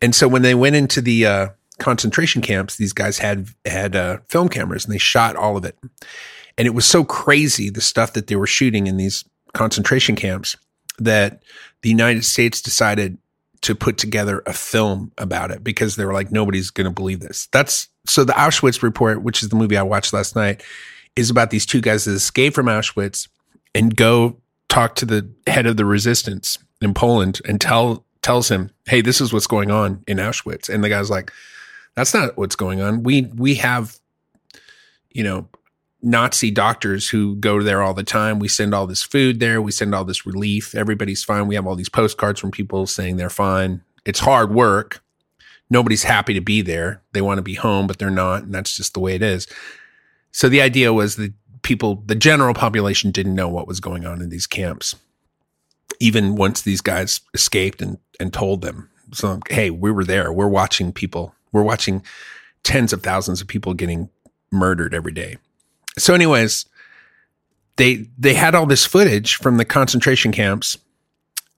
and 0.00 0.14
so 0.14 0.26
when 0.28 0.40
they 0.42 0.54
went 0.54 0.76
into 0.76 1.02
the 1.02 1.26
uh, 1.26 1.48
concentration 1.78 2.40
camps, 2.40 2.76
these 2.76 2.94
guys 2.94 3.18
had 3.18 3.48
had 3.66 3.94
uh, 3.94 4.16
film 4.30 4.48
cameras 4.48 4.86
and 4.86 4.94
they 4.94 4.98
shot 4.98 5.36
all 5.36 5.58
of 5.58 5.64
it. 5.66 5.76
And 6.60 6.66
it 6.66 6.74
was 6.74 6.84
so 6.84 7.04
crazy 7.04 7.70
the 7.70 7.80
stuff 7.80 8.12
that 8.12 8.26
they 8.26 8.36
were 8.36 8.46
shooting 8.46 8.86
in 8.86 8.98
these 8.98 9.24
concentration 9.54 10.14
camps 10.14 10.58
that 10.98 11.42
the 11.80 11.88
United 11.88 12.22
States 12.22 12.60
decided 12.60 13.16
to 13.62 13.74
put 13.74 13.96
together 13.96 14.42
a 14.44 14.52
film 14.52 15.10
about 15.16 15.50
it 15.50 15.64
because 15.64 15.96
they 15.96 16.04
were 16.04 16.12
like, 16.12 16.30
nobody's 16.30 16.68
going 16.68 16.84
to 16.84 16.90
believe 16.90 17.20
this. 17.20 17.48
That's 17.50 17.88
so 18.06 18.24
the 18.24 18.34
Auschwitz 18.34 18.82
report, 18.82 19.22
which 19.22 19.42
is 19.42 19.48
the 19.48 19.56
movie 19.56 19.78
I 19.78 19.82
watched 19.82 20.12
last 20.12 20.36
night, 20.36 20.62
is 21.16 21.30
about 21.30 21.48
these 21.48 21.64
two 21.64 21.80
guys 21.80 22.04
that 22.04 22.12
escape 22.12 22.52
from 22.52 22.66
Auschwitz 22.66 23.28
and 23.74 23.96
go 23.96 24.36
talk 24.68 24.96
to 24.96 25.06
the 25.06 25.30
head 25.46 25.64
of 25.64 25.78
the 25.78 25.86
resistance 25.86 26.58
in 26.82 26.92
Poland 26.92 27.40
and 27.48 27.58
tell 27.58 28.04
tells 28.20 28.50
him, 28.50 28.70
"Hey, 28.86 29.00
this 29.00 29.22
is 29.22 29.32
what's 29.32 29.46
going 29.46 29.70
on 29.70 30.04
in 30.06 30.18
Auschwitz." 30.18 30.68
And 30.68 30.84
the 30.84 30.90
guy's 30.90 31.08
like, 31.08 31.32
"That's 31.94 32.12
not 32.12 32.36
what's 32.36 32.54
going 32.54 32.82
on. 32.82 33.02
We 33.02 33.30
we 33.34 33.54
have 33.54 33.98
you 35.12 35.24
know, 35.24 35.48
Nazi 36.02 36.50
doctors 36.50 37.08
who 37.10 37.36
go 37.36 37.62
there 37.62 37.82
all 37.82 37.94
the 37.94 38.02
time. 38.02 38.38
We 38.38 38.48
send 38.48 38.74
all 38.74 38.86
this 38.86 39.02
food 39.02 39.40
there. 39.40 39.60
We 39.60 39.72
send 39.72 39.94
all 39.94 40.04
this 40.04 40.24
relief. 40.26 40.74
Everybody's 40.74 41.24
fine. 41.24 41.46
We 41.46 41.54
have 41.54 41.66
all 41.66 41.76
these 41.76 41.88
postcards 41.88 42.40
from 42.40 42.50
people 42.50 42.86
saying 42.86 43.16
they're 43.16 43.30
fine. 43.30 43.82
It's 44.04 44.20
hard 44.20 44.52
work. 44.52 45.02
Nobody's 45.68 46.04
happy 46.04 46.34
to 46.34 46.40
be 46.40 46.62
there. 46.62 47.02
They 47.12 47.20
want 47.20 47.38
to 47.38 47.42
be 47.42 47.54
home, 47.54 47.86
but 47.86 47.98
they're 47.98 48.10
not. 48.10 48.44
And 48.44 48.54
that's 48.54 48.76
just 48.76 48.94
the 48.94 49.00
way 49.00 49.14
it 49.14 49.22
is. 49.22 49.46
So 50.32 50.48
the 50.48 50.62
idea 50.62 50.92
was 50.92 51.16
that 51.16 51.32
people, 51.62 52.02
the 52.06 52.14
general 52.14 52.54
population 52.54 53.10
didn't 53.10 53.34
know 53.34 53.48
what 53.48 53.68
was 53.68 53.80
going 53.80 54.06
on 54.06 54.22
in 54.22 54.30
these 54.30 54.46
camps, 54.46 54.96
even 56.00 56.34
once 56.34 56.62
these 56.62 56.80
guys 56.80 57.20
escaped 57.34 57.82
and, 57.82 57.98
and 58.18 58.32
told 58.32 58.62
them. 58.62 58.88
So, 59.12 59.40
hey, 59.48 59.70
we 59.70 59.90
were 59.90 60.04
there. 60.04 60.32
We're 60.32 60.48
watching 60.48 60.92
people. 60.92 61.34
We're 61.52 61.62
watching 61.62 62.02
tens 62.62 62.92
of 62.92 63.02
thousands 63.02 63.40
of 63.40 63.48
people 63.48 63.74
getting 63.74 64.08
murdered 64.50 64.94
every 64.94 65.12
day. 65.12 65.36
So, 66.00 66.14
anyways, 66.14 66.66
they 67.76 68.06
they 68.18 68.34
had 68.34 68.54
all 68.54 68.66
this 68.66 68.86
footage 68.86 69.36
from 69.36 69.56
the 69.56 69.64
concentration 69.64 70.32
camps 70.32 70.76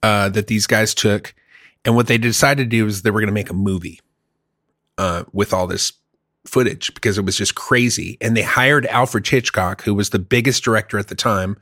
uh, 0.03 0.29
that 0.31 0.49
these 0.49 0.67
guys 0.67 0.95
took, 0.95 1.35
and 1.85 1.95
what 1.95 2.07
they 2.07 2.19
decided 2.19 2.65
to 2.65 2.77
do 2.77 2.87
is 2.87 3.03
they 3.03 3.11
were 3.11 3.21
going 3.21 3.29
to 3.29 3.35
make 3.35 3.51
a 3.51 3.55
movie 3.55 4.01
uh, 4.99 5.25
with 5.33 5.53
all 5.53 5.67
this 5.67 5.93
footage 6.45 6.93
because 6.95 7.19
it 7.19 7.25
was 7.25 7.37
just 7.37 7.55
crazy. 7.55 8.19
And 8.21 8.37
they 8.37 8.43
hired 8.43 8.87
Alfred 8.87 9.27
Hitchcock, 9.27 9.83
who 9.83 9.95
was 9.95 10.11
the 10.11 10.19
biggest 10.19 10.65
director 10.65 10.99
at 10.99 11.09
the 11.09 11.15
time, 11.15 11.57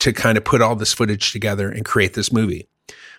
to 0.00 0.12
kind 0.12 0.36
of 0.36 0.44
put 0.44 0.60
all 0.60 0.76
this 0.76 0.92
footage 0.92 1.32
together 1.32 1.70
and 1.70 1.84
create 1.84 2.14
this 2.14 2.32
movie. 2.32 2.68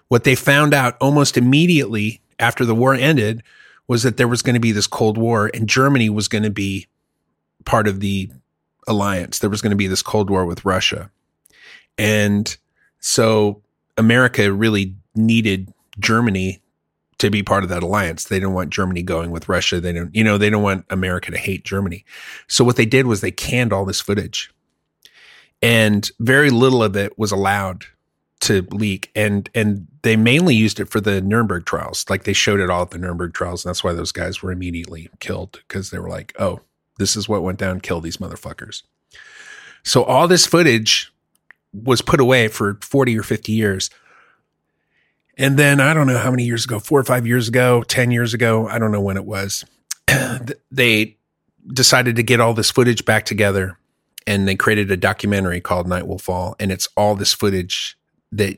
What 0.10 0.24
they 0.24 0.36
found 0.36 0.74
out 0.74 0.98
almost 1.02 1.38
immediately 1.38 2.22
after 2.40 2.66
the 2.66 2.76
war 2.76 2.94
ended 2.94 3.44
was 3.88 4.04
that 4.04 4.18
there 4.18 4.28
was 4.28 4.42
going 4.42 4.54
to 4.54 4.60
be 4.60 4.72
this 4.72 4.88
Cold 4.88 5.18
War, 5.18 5.50
and 5.54 5.68
Germany 5.68 6.10
was 6.10 6.28
going 6.28 6.44
to 6.44 6.50
be 6.50 6.88
part 7.66 7.88
of 7.88 8.00
the 8.00 8.30
alliance. 8.88 9.40
There 9.40 9.50
was 9.50 9.62
going 9.62 9.72
to 9.72 9.78
be 9.78 9.88
this 9.88 10.02
Cold 10.02 10.30
War 10.30 10.46
with 10.46 10.66
Russia. 10.66 11.12
And 11.98 12.56
so 13.00 13.62
America 13.98 14.52
really 14.52 14.96
needed 15.16 15.74
Germany 16.00 16.62
to 17.18 17.30
be 17.30 17.42
part 17.42 17.64
of 17.64 17.70
that 17.70 17.84
alliance. 17.84 18.26
They 18.26 18.38
didn't 18.38 18.54
want 18.54 18.70
Germany 18.70 19.02
going 19.02 19.32
with 19.32 19.50
Russia. 19.50 19.80
They 19.80 19.94
don't, 19.94 20.14
you 20.14 20.24
know, 20.24 20.38
they 20.38 20.50
don't 20.50 20.64
want 20.64 20.86
America 20.90 21.32
to 21.32 21.38
hate 21.38 21.66
Germany. 21.66 22.06
So 22.48 22.64
what 22.64 22.76
they 22.76 22.86
did 22.86 23.08
was 23.08 23.22
they 23.22 23.32
canned 23.32 23.74
all 23.74 23.86
this 23.86 24.02
footage. 24.02 24.54
And 25.62 26.10
very 26.20 26.52
little 26.52 26.84
of 26.84 26.96
it 26.96 27.18
was 27.18 27.32
allowed 27.32 27.86
to 28.42 28.68
leak. 28.72 29.10
And 29.16 29.50
and 29.56 29.88
they 30.04 30.16
mainly 30.16 30.54
used 30.54 30.80
it 30.80 30.90
for 30.90 31.02
the 31.02 31.20
Nuremberg 31.22 31.66
trials. 31.66 32.06
Like 32.08 32.24
they 32.24 32.34
showed 32.34 32.60
it 32.60 32.70
all 32.70 32.84
at 32.84 32.92
the 32.92 33.00
Nuremberg 33.00 33.34
trials. 33.34 33.66
And 33.66 33.70
that's 33.70 33.84
why 33.84 33.94
those 33.94 34.12
guys 34.12 34.44
were 34.44 34.52
immediately 34.52 35.10
killed 35.20 35.64
because 35.68 35.90
they 35.90 35.98
were 35.98 36.10
like, 36.10 36.36
oh, 36.38 36.62
this 36.98 37.16
is 37.16 37.30
what 37.30 37.44
went 37.44 37.60
down. 37.60 37.82
Kill 37.82 38.02
these 38.02 38.18
motherfuckers. 38.18 38.84
So 39.84 40.04
all 40.04 40.28
this 40.28 40.46
footage 40.46 41.12
was 41.74 42.02
put 42.02 42.20
away 42.20 42.48
for 42.48 42.78
40 42.82 43.18
or 43.18 43.24
50 43.24 43.52
years. 43.52 43.90
And 45.38 45.58
then 45.58 45.80
I 45.80 45.94
don't 45.94 46.08
know 46.08 46.18
how 46.18 46.32
many 46.32 46.44
years 46.44 46.66
ago, 46.66 46.80
four 46.80 47.00
or 47.00 47.04
five 47.04 47.28
years 47.28 47.48
ago, 47.48 47.84
10 47.84 48.12
years 48.12 48.34
ago, 48.34 48.68
I 48.68 48.80
don't 48.80 48.92
know 48.92 49.02
when 49.02 49.18
it 49.18 49.26
was, 49.26 49.66
they 50.72 51.18
decided 51.72 52.16
to 52.16 52.24
get 52.24 52.40
all 52.40 52.54
this 52.54 52.72
footage 52.72 53.06
back 53.06 53.26
together 53.26 53.78
and 54.26 54.48
they 54.48 54.56
created 54.56 54.90
a 54.92 54.98
documentary 54.98 55.62
called 55.62 55.88
Night 55.88 56.08
Will 56.08 56.18
Fall. 56.18 56.56
And 56.60 56.72
it's 56.72 56.88
all 56.98 57.16
this 57.16 57.34
footage 57.34 57.98
that 58.32 58.58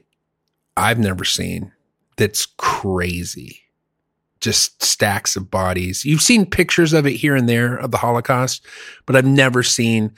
I've 0.77 0.99
never 0.99 1.25
seen 1.25 1.73
that's 2.17 2.45
crazy. 2.57 3.61
Just 4.41 4.81
stacks 4.81 5.35
of 5.35 5.51
bodies. 5.51 6.05
You've 6.05 6.21
seen 6.21 6.45
pictures 6.45 6.93
of 6.93 7.05
it 7.05 7.13
here 7.13 7.35
and 7.35 7.49
there 7.49 7.75
of 7.75 7.91
the 7.91 7.97
Holocaust, 7.97 8.65
but 9.05 9.15
I've 9.15 9.25
never 9.25 9.63
seen 9.63 10.11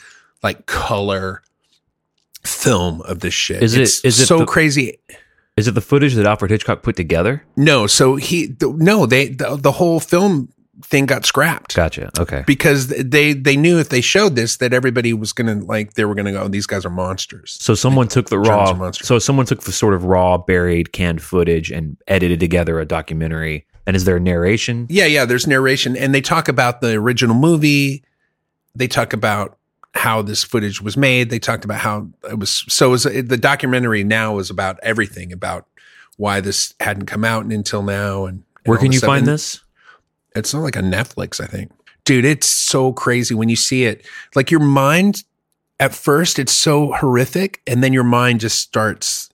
like 0.43 0.65
color 0.67 1.41
film 2.45 3.01
of 3.01 3.19
this 3.19 3.33
shit. 3.33 3.61
Is 3.63 3.75
it- 3.75 3.81
It's 3.81 4.03
is 4.05 4.19
it 4.19 4.25
so 4.27 4.39
the- 4.39 4.45
crazy? 4.45 4.97
Is 5.57 5.67
it 5.67 5.71
the 5.75 5.81
footage 5.81 6.13
that 6.15 6.25
Alfred 6.25 6.49
Hitchcock 6.49 6.81
put 6.81 6.95
together? 6.95 7.43
No, 7.57 7.85
so 7.85 8.15
he 8.15 8.47
th- 8.47 8.73
no, 8.77 9.05
they 9.05 9.27
the, 9.29 9.57
the 9.57 9.71
whole 9.73 9.99
film 9.99 10.49
thing 10.85 11.05
got 11.05 11.25
scrapped 11.27 11.75
Gotcha. 11.75 12.09
Okay. 12.17 12.43
because 12.47 12.87
they 12.87 13.33
they 13.33 13.55
knew 13.55 13.77
if 13.77 13.89
they 13.89 14.01
showed 14.01 14.35
this 14.35 14.57
that 14.57 14.73
everybody 14.73 15.13
was 15.13 15.33
gonna 15.33 15.55
like 15.55 15.93
they 15.93 16.05
were 16.05 16.15
gonna 16.15 16.31
go, 16.31 16.43
oh, 16.43 16.47
these 16.47 16.65
guys 16.65 16.85
are 16.85 16.89
monsters. 16.89 17.57
So 17.59 17.75
someone 17.75 18.07
took 18.07 18.29
the 18.29 18.39
raw. 18.39 18.91
So 18.91 19.19
someone 19.19 19.45
took 19.45 19.61
the 19.63 19.71
sort 19.73 19.93
of 19.93 20.05
raw, 20.05 20.37
buried, 20.37 20.93
canned 20.93 21.21
footage 21.21 21.69
and 21.69 21.97
edited 22.07 22.39
together 22.39 22.79
a 22.79 22.85
documentary. 22.85 23.67
And 23.91 23.97
is 23.97 24.05
there 24.05 24.15
a 24.15 24.21
narration? 24.21 24.87
Yeah, 24.89 25.03
yeah. 25.03 25.25
There's 25.25 25.45
narration, 25.45 25.97
and 25.97 26.15
they 26.15 26.21
talk 26.21 26.47
about 26.47 26.79
the 26.79 26.93
original 26.93 27.35
movie. 27.35 28.05
they 28.73 28.87
talk 28.87 29.11
about 29.11 29.57
how 29.95 30.21
this 30.21 30.45
footage 30.45 30.81
was 30.81 30.95
made. 30.95 31.29
They 31.29 31.39
talked 31.39 31.65
about 31.65 31.81
how 31.81 32.07
it 32.29 32.39
was. 32.39 32.63
So 32.69 32.87
it 32.87 32.91
was, 32.91 33.03
the 33.03 33.37
documentary 33.37 34.05
now 34.05 34.37
is 34.37 34.49
about 34.49 34.79
everything 34.81 35.33
about 35.33 35.67
why 36.15 36.39
this 36.39 36.73
hadn't 36.79 37.07
come 37.07 37.25
out 37.25 37.43
until 37.43 37.83
now. 37.83 38.27
And, 38.27 38.45
and 38.63 38.71
Where 38.71 38.77
can 38.77 38.93
you 38.93 39.01
find 39.01 39.25
this? 39.25 39.59
It's 40.37 40.53
not 40.53 40.61
like 40.61 40.77
a 40.77 40.81
Netflix, 40.81 41.43
I 41.43 41.47
think. 41.47 41.73
Dude, 42.05 42.23
it's 42.23 42.47
so 42.47 42.93
crazy 42.93 43.35
when 43.35 43.49
you 43.49 43.57
see 43.57 43.83
it. 43.83 44.07
Like 44.35 44.51
your 44.51 44.61
mind, 44.61 45.25
at 45.81 45.93
first, 45.93 46.39
it's 46.39 46.53
so 46.53 46.93
horrific, 46.93 47.61
and 47.67 47.83
then 47.83 47.91
your 47.91 48.05
mind 48.05 48.39
just 48.39 48.59
starts. 48.59 49.29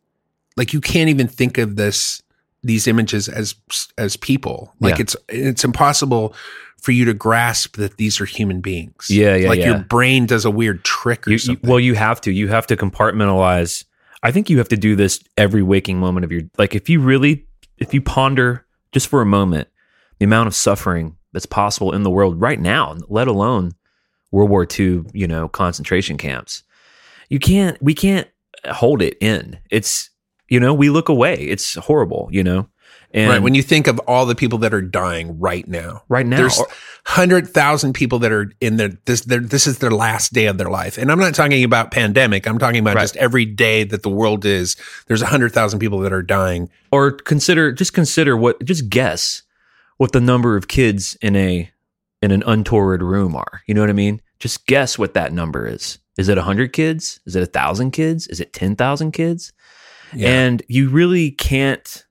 Like 0.56 0.74
you 0.74 0.82
can't 0.82 1.10
even 1.10 1.28
think 1.28 1.60
of 1.60 1.76
this 1.76 2.24
these 2.64 2.88
images 2.88 3.30
as 3.30 3.56
as 3.98 4.18
people. 4.18 4.74
Like 4.80 4.96
Yeah. 4.98 5.02
it's 5.02 5.16
it's 5.30 5.64
impossible 5.64 6.34
for 6.82 6.92
you 6.92 7.06
to 7.06 7.14
grasp 7.14 7.78
that 7.78 7.98
these 7.98 8.22
are 8.22 8.26
human 8.26 8.62
beings. 8.62 9.08
Yeah, 9.10 9.36
yeah, 9.36 9.50
Like 9.50 9.60
yeah. 9.60 9.66
your 9.68 9.80
brain 9.80 10.26
does 10.28 10.46
a 10.46 10.52
weird 10.52 10.84
trick 10.84 11.28
or 11.28 11.32
You- 11.32 11.34
you- 11.34 11.40
something. 11.40 11.70
well, 11.70 11.80
you 11.80 11.96
have 11.96 12.22
to. 12.22 12.32
You 12.32 12.48
have 12.50 12.68
to 12.68 12.76
compartmentalize. 12.78 13.84
I 14.24 14.32
think 14.32 14.50
you 14.50 14.58
have 14.60 14.70
to 14.70 14.78
do 14.78 14.96
this 14.96 15.20
every 15.38 15.64
waking 15.64 16.00
moment 16.00 16.24
of 16.26 16.32
your 16.32 16.44
like. 16.58 16.76
If 16.76 16.90
you 16.90 17.00
really, 17.00 17.46
if 17.78 17.94
you 17.94 18.02
ponder 18.02 18.66
just 18.92 19.08
for 19.08 19.22
a 19.22 19.26
moment 19.26 19.68
the 20.20 20.26
amount 20.26 20.48
of 20.48 20.56
suffering 20.56 21.16
that's 21.34 21.46
possible 21.46 21.94
in 21.94 22.04
the 22.04 22.10
world 22.10 22.40
right 22.42 22.60
now, 22.60 22.96
let 23.08 23.28
alone 23.28 23.74
World 24.32 24.50
War 24.50 24.68
II, 24.68 25.04
you 25.14 25.28
know, 25.28 25.48
concentration 25.48 26.18
camps, 26.18 26.64
you 27.30 27.40
can't. 27.40 27.78
We 27.82 27.94
can't 27.94 28.28
hold 28.66 29.02
it 29.02 29.18
in. 29.22 29.58
It's 29.72 30.10
you 30.50 30.60
know, 30.60 30.74
we 30.74 30.90
look 30.90 31.10
away. 31.10 31.36
It's 31.36 31.76
horrible. 31.76 32.30
You 32.32 32.44
know, 32.44 32.70
and 33.14 33.30
right 33.30 33.42
when 33.42 33.56
you 33.56 33.64
think 33.64 33.88
of 33.88 34.00
all 34.00 34.26
the 34.26 34.36
people 34.36 34.60
that 34.60 34.74
are 34.74 34.82
dying 34.82 35.40
right 35.40 35.68
now, 35.68 36.04
right 36.10 36.26
now, 36.26 36.38
there's 36.38 36.62
hundred 37.06 37.48
thousand 37.48 37.94
people 37.94 38.20
that 38.20 38.32
are 38.32 38.52
in 38.60 38.78
their 38.78 38.90
this 39.06 39.22
their, 39.22 39.40
this 39.40 39.66
is 39.68 39.78
their 39.80 39.92
last 39.92 40.34
day 40.34 40.46
of 40.48 40.58
their 40.58 40.70
life, 40.70 40.98
and 40.98 41.12
I'm 41.12 41.20
not 41.20 41.34
talking 41.36 41.64
about 41.64 41.92
pandemic. 41.92 42.48
I'm 42.48 42.60
talking 42.60 42.80
about 42.80 42.96
Right. 42.96 43.04
just 43.04 43.16
every 43.18 43.46
day 43.46 43.84
that 43.86 44.04
the 44.04 44.10
world 44.10 44.46
is. 44.46 44.76
There's 45.08 45.22
hundred 45.22 45.54
thousand 45.54 45.80
people 45.80 46.00
that 46.00 46.12
are 46.14 46.22
dying. 46.24 46.70
or 46.92 47.12
consider 47.12 47.72
just 47.72 47.94
consider 47.94 48.36
what 48.36 48.64
just 48.64 48.90
guess 48.90 49.44
what 49.98 50.12
the 50.12 50.22
number 50.22 50.56
of 50.56 50.68
kids 50.68 51.18
in 51.22 51.36
a 51.36 51.70
in 52.22 52.32
an 52.32 52.44
untoured 52.46 53.02
room 53.02 53.36
are 53.36 53.62
you 53.68 53.74
know 53.74 53.82
what 53.82 53.90
i 53.90 53.94
mean 53.94 54.22
just 54.40 54.66
guess 54.68 54.98
what 54.98 55.14
that 55.14 55.32
number 55.34 55.68
is 55.68 56.00
is 56.18 56.30
it 56.30 56.36
100 56.38 56.72
kids 56.74 57.20
is 57.26 57.36
it 57.36 57.40
1000 57.42 57.92
kids 57.92 58.28
is 58.28 58.40
it 58.40 58.54
10000 58.54 59.12
kids 59.12 59.54
Yeah. 60.14 60.30
and 60.30 60.64
you 60.68 60.90
really 60.90 61.32
can't 61.32 62.06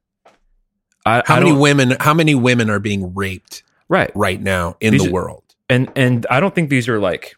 I, 1.05 1.23
how 1.25 1.37
I 1.37 1.41
many 1.41 1.53
women? 1.53 1.97
How 2.01 2.15
many 2.15 2.35
women 2.35 2.69
are 2.71 2.81
being 2.81 3.15
raped 3.15 3.63
right 3.89 4.11
right 4.15 4.41
now 4.41 4.77
in 4.81 4.93
These 4.93 5.03
the 5.05 5.09
are- 5.11 5.13
world? 5.13 5.43
and 5.69 5.91
and 5.97 6.27
i 6.31 6.39
don't 6.39 6.55
think 6.55 6.71
these 6.71 6.89
are 6.89 7.01
like 7.01 7.35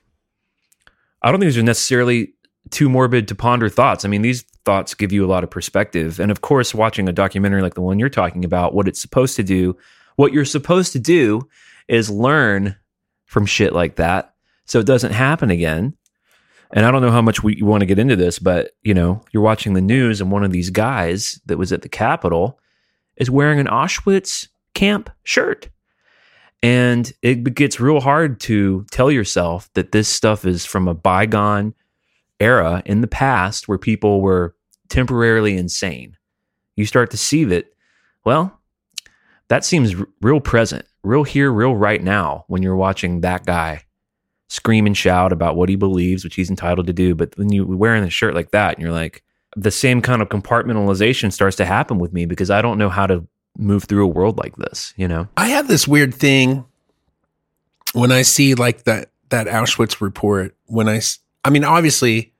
i 1.22 1.30
don't 1.30 1.40
think 1.40 1.48
these 1.50 1.56
are 1.56 1.62
necessarily 1.62 2.34
too 2.70 2.90
morbid 2.90 3.26
to 3.28 3.34
ponder 3.34 3.70
thoughts 3.70 4.04
i 4.04 4.08
mean 4.08 4.20
these 4.20 4.42
thoughts 4.66 4.92
give 4.92 5.12
you 5.12 5.24
a 5.24 5.30
lot 5.30 5.42
of 5.42 5.48
perspective 5.50 6.20
and 6.20 6.30
of 6.30 6.42
course 6.42 6.74
watching 6.74 7.08
a 7.08 7.12
documentary 7.12 7.62
like 7.62 7.72
the 7.72 7.80
one 7.80 7.98
you're 7.98 8.10
talking 8.10 8.44
about 8.44 8.74
what 8.74 8.86
it's 8.86 9.00
supposed 9.00 9.34
to 9.34 9.42
do 9.42 9.74
what 10.16 10.30
you're 10.34 10.44
supposed 10.44 10.92
to 10.92 10.98
do 10.98 11.40
is 11.88 12.10
learn 12.10 12.76
from 13.24 13.46
shit 13.46 13.72
like 13.72 13.96
that 13.96 14.34
so 14.66 14.78
it 14.78 14.84
doesn't 14.86 15.12
happen 15.12 15.50
again 15.50 15.94
and 16.72 16.84
i 16.84 16.90
don't 16.90 17.02
know 17.02 17.10
how 17.10 17.22
much 17.22 17.42
we 17.42 17.60
want 17.62 17.80
to 17.80 17.86
get 17.86 17.98
into 17.98 18.16
this 18.16 18.38
but 18.38 18.72
you 18.82 18.94
know 18.94 19.20
you're 19.32 19.42
watching 19.42 19.74
the 19.74 19.80
news 19.80 20.20
and 20.20 20.30
one 20.30 20.44
of 20.44 20.52
these 20.52 20.70
guys 20.70 21.40
that 21.46 21.58
was 21.58 21.72
at 21.72 21.82
the 21.82 21.88
capitol 21.88 22.58
is 23.16 23.30
wearing 23.30 23.60
an 23.60 23.66
auschwitz 23.66 24.48
camp 24.74 25.10
shirt 25.24 25.68
and 26.62 27.12
it 27.22 27.54
gets 27.54 27.78
real 27.78 28.00
hard 28.00 28.40
to 28.40 28.84
tell 28.90 29.10
yourself 29.10 29.70
that 29.74 29.92
this 29.92 30.08
stuff 30.08 30.44
is 30.44 30.64
from 30.64 30.88
a 30.88 30.94
bygone 30.94 31.74
era 32.40 32.82
in 32.84 33.00
the 33.00 33.06
past 33.06 33.68
where 33.68 33.78
people 33.78 34.20
were 34.20 34.54
temporarily 34.88 35.56
insane. 35.56 36.16
You 36.76 36.86
start 36.86 37.10
to 37.12 37.16
see 37.16 37.44
that, 37.44 37.72
well, 38.24 38.60
that 39.48 39.64
seems 39.64 39.94
r- 39.94 40.08
real 40.20 40.40
present, 40.40 40.84
real 41.02 41.22
here, 41.22 41.52
real 41.52 41.74
right 41.74 42.02
now 42.02 42.44
when 42.48 42.62
you're 42.62 42.76
watching 42.76 43.20
that 43.20 43.46
guy 43.46 43.84
scream 44.48 44.86
and 44.86 44.96
shout 44.96 45.32
about 45.32 45.56
what 45.56 45.68
he 45.68 45.76
believes, 45.76 46.24
which 46.24 46.34
he's 46.34 46.50
entitled 46.50 46.86
to 46.86 46.92
do. 46.92 47.14
But 47.14 47.36
when 47.36 47.52
you're 47.52 47.66
wearing 47.66 48.04
a 48.04 48.10
shirt 48.10 48.34
like 48.34 48.50
that 48.50 48.74
and 48.74 48.82
you're 48.82 48.92
like, 48.92 49.22
the 49.56 49.70
same 49.70 50.02
kind 50.02 50.22
of 50.22 50.28
compartmentalization 50.28 51.32
starts 51.32 51.56
to 51.56 51.64
happen 51.64 51.98
with 51.98 52.12
me 52.12 52.26
because 52.26 52.50
I 52.50 52.62
don't 52.62 52.78
know 52.78 52.88
how 52.88 53.06
to 53.06 53.26
move 53.56 53.84
through 53.84 54.04
a 54.04 54.08
world 54.08 54.38
like 54.38 54.56
this, 54.56 54.94
you 54.96 55.08
know? 55.08 55.28
I 55.36 55.48
have 55.48 55.68
this 55.68 55.88
weird 55.88 56.14
thing 56.14 56.64
when 57.92 58.12
I 58.12 58.22
see 58.22 58.54
like 58.54 58.84
that 58.84 59.10
that 59.30 59.46
Auschwitz 59.46 60.00
report. 60.00 60.54
When 60.66 60.88
I, 60.88 61.00
I 61.44 61.50
mean, 61.50 61.64
obviously, 61.64 62.32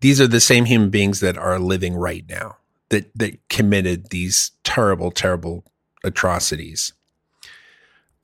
these 0.00 0.20
are 0.20 0.26
the 0.26 0.40
same 0.40 0.64
human 0.64 0.90
beings 0.90 1.20
that 1.20 1.36
are 1.38 1.58
living 1.58 1.94
right 1.94 2.24
now 2.28 2.56
that 2.90 3.10
that 3.16 3.48
committed 3.48 4.10
these 4.10 4.52
terrible, 4.62 5.10
terrible 5.10 5.64
atrocities. 6.02 6.92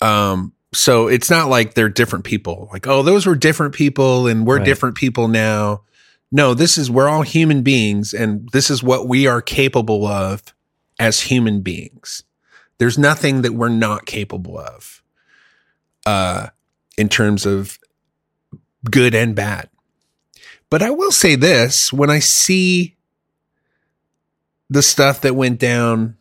Um, 0.01 0.53
so 0.73 1.09
it's 1.09 1.31
not 1.31 1.49
like 1.49 1.75
they're 1.75 1.89
different 1.89 2.25
people. 2.25 2.69
Like, 2.73 2.87
oh, 2.87 3.03
those 3.03 3.27
were 3.27 3.35
different 3.35 3.75
people, 3.75 4.27
and 4.27 4.47
we're 4.47 4.57
Right. 4.57 4.65
different 4.65 4.97
people 4.97 5.29
now. 5.29 5.83
No, 6.33 6.55
this 6.55 6.79
is 6.79 6.91
we're 6.91 7.09
all 7.09 7.23
human 7.23 7.63
beings, 7.63 8.15
and 8.15 8.49
this 8.53 8.71
is 8.71 8.83
what 8.83 9.09
we 9.09 9.27
are 9.27 9.43
capable 9.43 10.07
of 10.07 10.43
as 10.99 11.23
human 11.23 11.61
beings. 11.61 12.23
There's 12.79 12.97
nothing 12.99 13.43
that 13.43 13.53
we're 13.53 13.69
not 13.69 14.07
capable 14.07 14.59
of, 14.59 15.03
uh, 16.07 16.49
in 16.97 17.09
terms 17.09 17.47
of 17.47 17.79
good 18.89 19.15
and 19.15 19.35
bad. 19.35 19.69
But 20.71 20.83
I 20.83 20.91
will 20.91 21.11
say 21.11 21.35
this: 21.35 21.93
when 21.93 22.11
I 22.11 22.21
see 22.21 22.97
the 24.69 24.83
stuff 24.83 25.21
that 25.23 25.35
went 25.35 25.59
down 25.59 26.17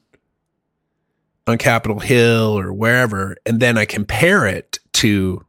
on 1.50 1.58
Capitol 1.58 2.00
Hill 2.00 2.58
or 2.58 2.72
wherever, 2.72 3.36
and 3.46 3.60
then 3.60 3.78
I 3.78 3.86
compare 3.86 4.46
it 4.46 4.80
to 4.94 5.46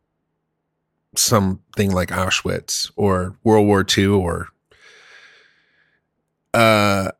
something 1.17 1.93
like 1.93 2.11
Auschwitz 2.11 2.91
or 2.97 3.37
World 3.43 3.67
War 3.67 3.85
II 3.97 4.07
or 4.07 4.49
uh 6.55 7.11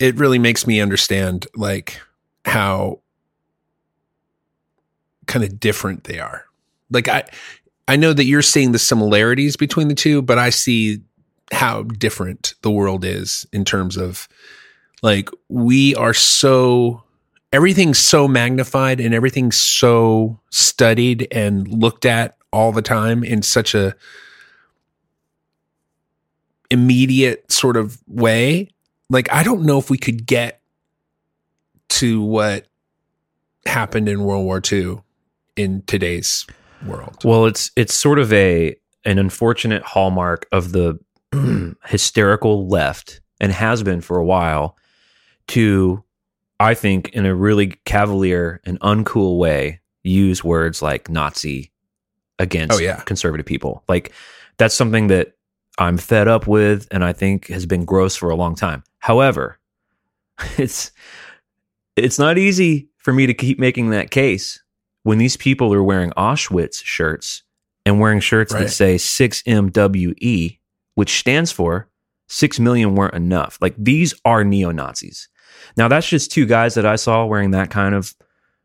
it 0.00 0.16
really 0.16 0.38
makes 0.38 0.66
me 0.66 0.80
understand 0.80 1.46
like 1.54 2.00
how 2.44 3.00
kind 5.26 5.44
of 5.44 5.60
different 5.60 6.04
they 6.04 6.18
are. 6.18 6.44
Like 6.90 7.08
I 7.08 7.24
I 7.88 7.96
know 7.96 8.12
that 8.12 8.24
you're 8.24 8.42
seeing 8.42 8.72
the 8.72 8.78
similarities 8.78 9.56
between 9.56 9.88
the 9.88 9.94
two, 9.94 10.22
but 10.22 10.38
I 10.38 10.50
see 10.50 11.00
how 11.52 11.82
different 11.82 12.54
the 12.62 12.70
world 12.70 13.04
is 13.04 13.46
in 13.52 13.64
terms 13.64 13.96
of 13.96 14.28
like 15.02 15.28
we 15.48 15.94
are 15.96 16.14
so 16.14 17.02
everything's 17.52 17.98
so 17.98 18.26
magnified 18.26 19.00
and 19.00 19.14
everything's 19.14 19.58
so 19.58 20.40
studied 20.50 21.28
and 21.30 21.68
looked 21.68 22.06
at 22.06 22.36
all 22.52 22.72
the 22.72 22.82
time 22.82 23.22
in 23.24 23.42
such 23.42 23.74
a 23.74 23.94
immediate 26.70 27.50
sort 27.52 27.76
of 27.76 28.00
way. 28.06 28.68
Like 29.10 29.30
i 29.30 29.42
don't 29.42 29.62
know 29.62 29.78
if 29.78 29.90
we 29.90 29.98
could 29.98 30.26
get 30.26 30.62
to 31.90 32.22
what 32.22 32.66
happened 33.66 34.08
in 34.08 34.24
world 34.24 34.44
war 34.44 34.62
ii 34.72 34.96
in 35.56 35.82
today's 35.82 36.46
world. 36.86 37.18
Well, 37.24 37.46
it's 37.46 37.70
it's 37.76 37.94
sort 37.94 38.18
of 38.18 38.32
a 38.32 38.76
an 39.04 39.18
unfortunate 39.18 39.82
hallmark 39.82 40.46
of 40.52 40.72
the 40.72 40.98
hysterical 41.84 42.68
left 42.68 43.20
and 43.40 43.52
has 43.52 43.82
been 43.82 44.00
for 44.00 44.18
a 44.18 44.24
while 44.24 44.76
to 45.48 46.02
I 46.60 46.74
think 46.74 47.08
in 47.10 47.26
a 47.26 47.34
really 47.34 47.68
cavalier 47.84 48.60
and 48.64 48.78
uncool 48.80 49.38
way 49.38 49.80
use 50.04 50.44
words 50.44 50.80
like 50.82 51.08
Nazi 51.10 51.72
against 52.38 52.78
Oh, 52.78 52.82
yeah. 52.82 53.00
conservative 53.02 53.46
people. 53.46 53.82
Like 53.88 54.12
that's 54.58 54.74
something 54.74 55.08
that 55.08 55.32
I'm 55.78 55.96
fed 55.98 56.28
up 56.28 56.46
with 56.46 56.86
and 56.90 57.02
I 57.04 57.12
think 57.12 57.48
has 57.48 57.66
been 57.66 57.84
gross 57.84 58.14
for 58.16 58.30
a 58.30 58.36
long 58.36 58.54
time. 58.54 58.84
However, 58.98 59.58
it's 60.58 60.92
it's 61.96 62.18
not 62.18 62.38
easy 62.38 62.88
for 62.98 63.12
me 63.12 63.26
to 63.26 63.34
keep 63.34 63.58
making 63.58 63.90
that 63.90 64.10
case 64.10 64.62
when 65.02 65.18
these 65.18 65.36
people 65.36 65.74
are 65.74 65.82
wearing 65.82 66.10
Auschwitz 66.12 66.82
shirts 66.84 67.42
and 67.84 67.98
wearing 67.98 68.20
shirts 68.20 68.52
Right. 68.54 68.62
that 68.64 68.70
say 68.70 68.94
6MWE, 68.96 70.58
which 70.94 71.18
stands 71.18 71.50
for 71.52 71.88
6 72.28 72.60
million 72.60 72.94
weren't 72.94 73.14
enough. 73.14 73.58
Like 73.60 73.74
these 73.76 74.14
are 74.24 74.44
neo 74.44 74.70
Nazis. 74.70 75.28
Now, 75.76 75.88
that's 75.88 76.08
just 76.08 76.30
two 76.30 76.46
guys 76.46 76.74
that 76.74 76.86
I 76.86 76.96
saw 76.96 77.24
wearing 77.24 77.52
that 77.52 77.70
kind 77.70 77.94
of, 77.94 78.14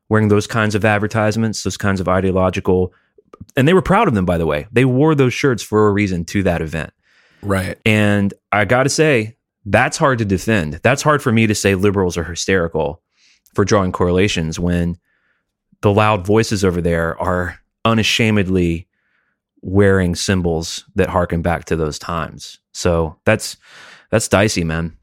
wearing 0.10 0.28
those 0.28 0.48
kinds 0.48 0.76
of 0.76 0.86
advertisements, 0.86 1.64
those 1.64 1.78
kinds 1.78 2.00
of 2.00 2.08
ideological, 2.08 2.94
and 3.56 3.68
they 3.68 3.74
were 3.74 3.82
proud 3.82 4.08
of 4.08 4.14
them, 4.14 4.26
by 4.26 4.38
the 4.38 4.46
way. 4.46 4.68
They 4.72 4.86
wore 4.86 5.16
those 5.16 5.34
shirts 5.34 5.64
for 5.64 5.88
a 5.88 5.92
reason 5.92 6.26
to 6.26 6.44
that 6.44 6.62
event. 6.62 6.92
right 7.42 7.78
And 7.86 8.34
I 8.52 8.66
got 8.66 8.84
to 8.84 8.90
say, 8.90 9.36
that's 9.66 9.98
hard 9.98 10.20
to 10.20 10.26
defend. 10.26 10.76
That's 10.76 11.02
hard 11.02 11.22
for 11.22 11.32
me 11.32 11.48
to 11.48 11.56
say 11.56 11.76
liberals 11.76 12.18
are 12.18 12.24
hysterical 12.24 13.02
for 13.54 13.66
drawing 13.66 13.92
correlations 13.92 14.60
when 14.60 14.98
the 15.82 15.92
loud 15.92 16.26
voices 16.26 16.64
over 16.64 16.82
there 16.82 17.20
are 17.20 17.60
unashamedly 17.86 18.88
wearing 19.62 20.16
symbols 20.16 20.86
that 20.96 21.10
harken 21.10 21.42
back 21.42 21.66
to 21.66 21.76
those 21.76 22.00
times. 22.00 22.60
So 22.72 23.18
that's 23.26 23.58
that's 24.10 24.28
dicey, 24.28 24.64
man. 24.64 24.97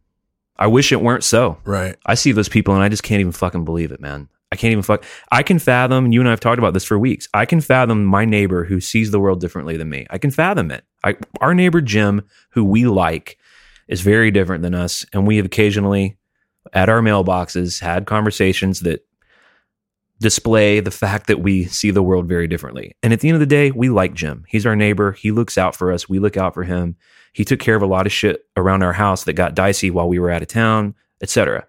I 0.57 0.67
wish 0.67 0.93
it 0.93 1.01
weren't 1.01 1.25
so. 1.25 1.59
Right. 1.64 1.97
I 2.07 2.14
see 2.14 2.33
those 2.33 2.49
people 2.49 2.75
and 2.75 2.83
I 2.83 2.88
just 2.88 3.03
can't 3.03 3.21
even 3.21 3.33
fucking 3.33 3.64
believe 3.64 3.93
it, 3.93 4.01
man. 4.01 4.29
I 4.53 4.57
can't 4.57 4.71
even 4.71 4.83
fuck. 4.83 5.05
I 5.33 5.43
can 5.43 5.59
fathom. 5.59 6.12
You 6.12 6.21
and 6.21 6.29
I 6.29 6.31
have 6.31 6.38
talked 6.38 6.61
about 6.61 6.75
this 6.75 6.85
for 6.85 6.97
weeks. 6.97 7.29
I 7.35 7.45
can 7.45 7.61
fathom 7.61 8.05
my 8.05 8.25
neighbor 8.25 8.64
who 8.64 8.81
sees 8.81 9.11
the 9.11 9.19
world 9.19 9.40
differently 9.40 9.77
than 9.77 9.88
me. 9.88 10.07
I 10.11 10.19
can 10.19 10.31
fathom 10.31 10.71
it. 10.71 10.85
I, 11.03 11.17
our 11.40 11.55
neighbor 11.55 11.81
Jim, 11.81 12.23
who 12.51 12.64
we 12.64 12.87
like, 12.87 13.37
is 13.88 14.01
very 14.01 14.31
different 14.31 14.62
than 14.62 14.75
us, 14.75 15.05
and 15.12 15.27
we 15.27 15.37
have 15.38 15.47
occasionally, 15.47 16.17
at 16.73 16.88
our 16.88 17.01
mailboxes, 17.01 17.81
had 17.81 18.07
conversations 18.07 18.81
that 18.81 19.05
display 20.20 20.81
the 20.81 20.90
fact 20.90 21.27
that 21.27 21.40
we 21.40 21.64
see 21.64 21.90
the 21.90 22.03
world 22.03 22.27
very 22.27 22.46
differently. 22.46 22.96
And 23.03 23.12
at 23.12 23.20
the 23.20 23.29
end 23.29 23.37
of 23.37 23.40
the 23.40 23.46
day, 23.46 23.70
we 23.70 23.88
like 23.88 24.14
Jim. 24.14 24.44
He's 24.48 24.66
our 24.66 24.77
neighbor. 24.77 25.12
He 25.12 25.31
looks 25.31 25.59
out 25.59 25.74
for 25.74 25.92
us. 25.92 26.09
We 26.09 26.18
look 26.18 26.37
out 26.37 26.55
for 26.55 26.62
him. 26.62 26.96
He 27.33 27.44
took 27.44 27.59
care 27.59 27.74
of 27.74 27.83
a 27.83 27.87
lot 27.87 28.07
of 28.07 28.12
shit 28.12 28.46
around 28.57 28.83
our 28.83 28.92
house 28.92 29.24
that 29.24 29.33
got 29.33 29.55
dicey 29.55 29.90
while 29.90 30.09
we 30.09 30.18
were 30.18 30.31
out 30.31 30.42
of 30.42 30.48
town, 30.48 30.94
etc 31.20 31.66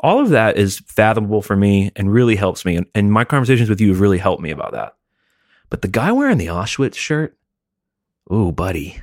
all 0.00 0.20
of 0.20 0.30
that 0.30 0.56
is 0.56 0.78
fathomable 0.86 1.42
for 1.42 1.56
me 1.56 1.90
and 1.96 2.12
really 2.12 2.36
helps 2.36 2.64
me. 2.64 2.76
And, 2.76 2.86
and 2.94 3.12
my 3.12 3.24
conversations 3.24 3.68
with 3.68 3.80
you 3.80 3.88
have 3.88 4.00
really 4.00 4.18
helped 4.18 4.42
me 4.42 4.50
about 4.50 4.72
that. 4.72 4.94
But 5.70 5.82
the 5.82 5.88
guy 5.88 6.12
wearing 6.12 6.38
the 6.38 6.46
Auschwitz 6.46 6.94
shirt, 6.94 7.36
ooh, 8.32 8.52
buddy, 8.52 9.00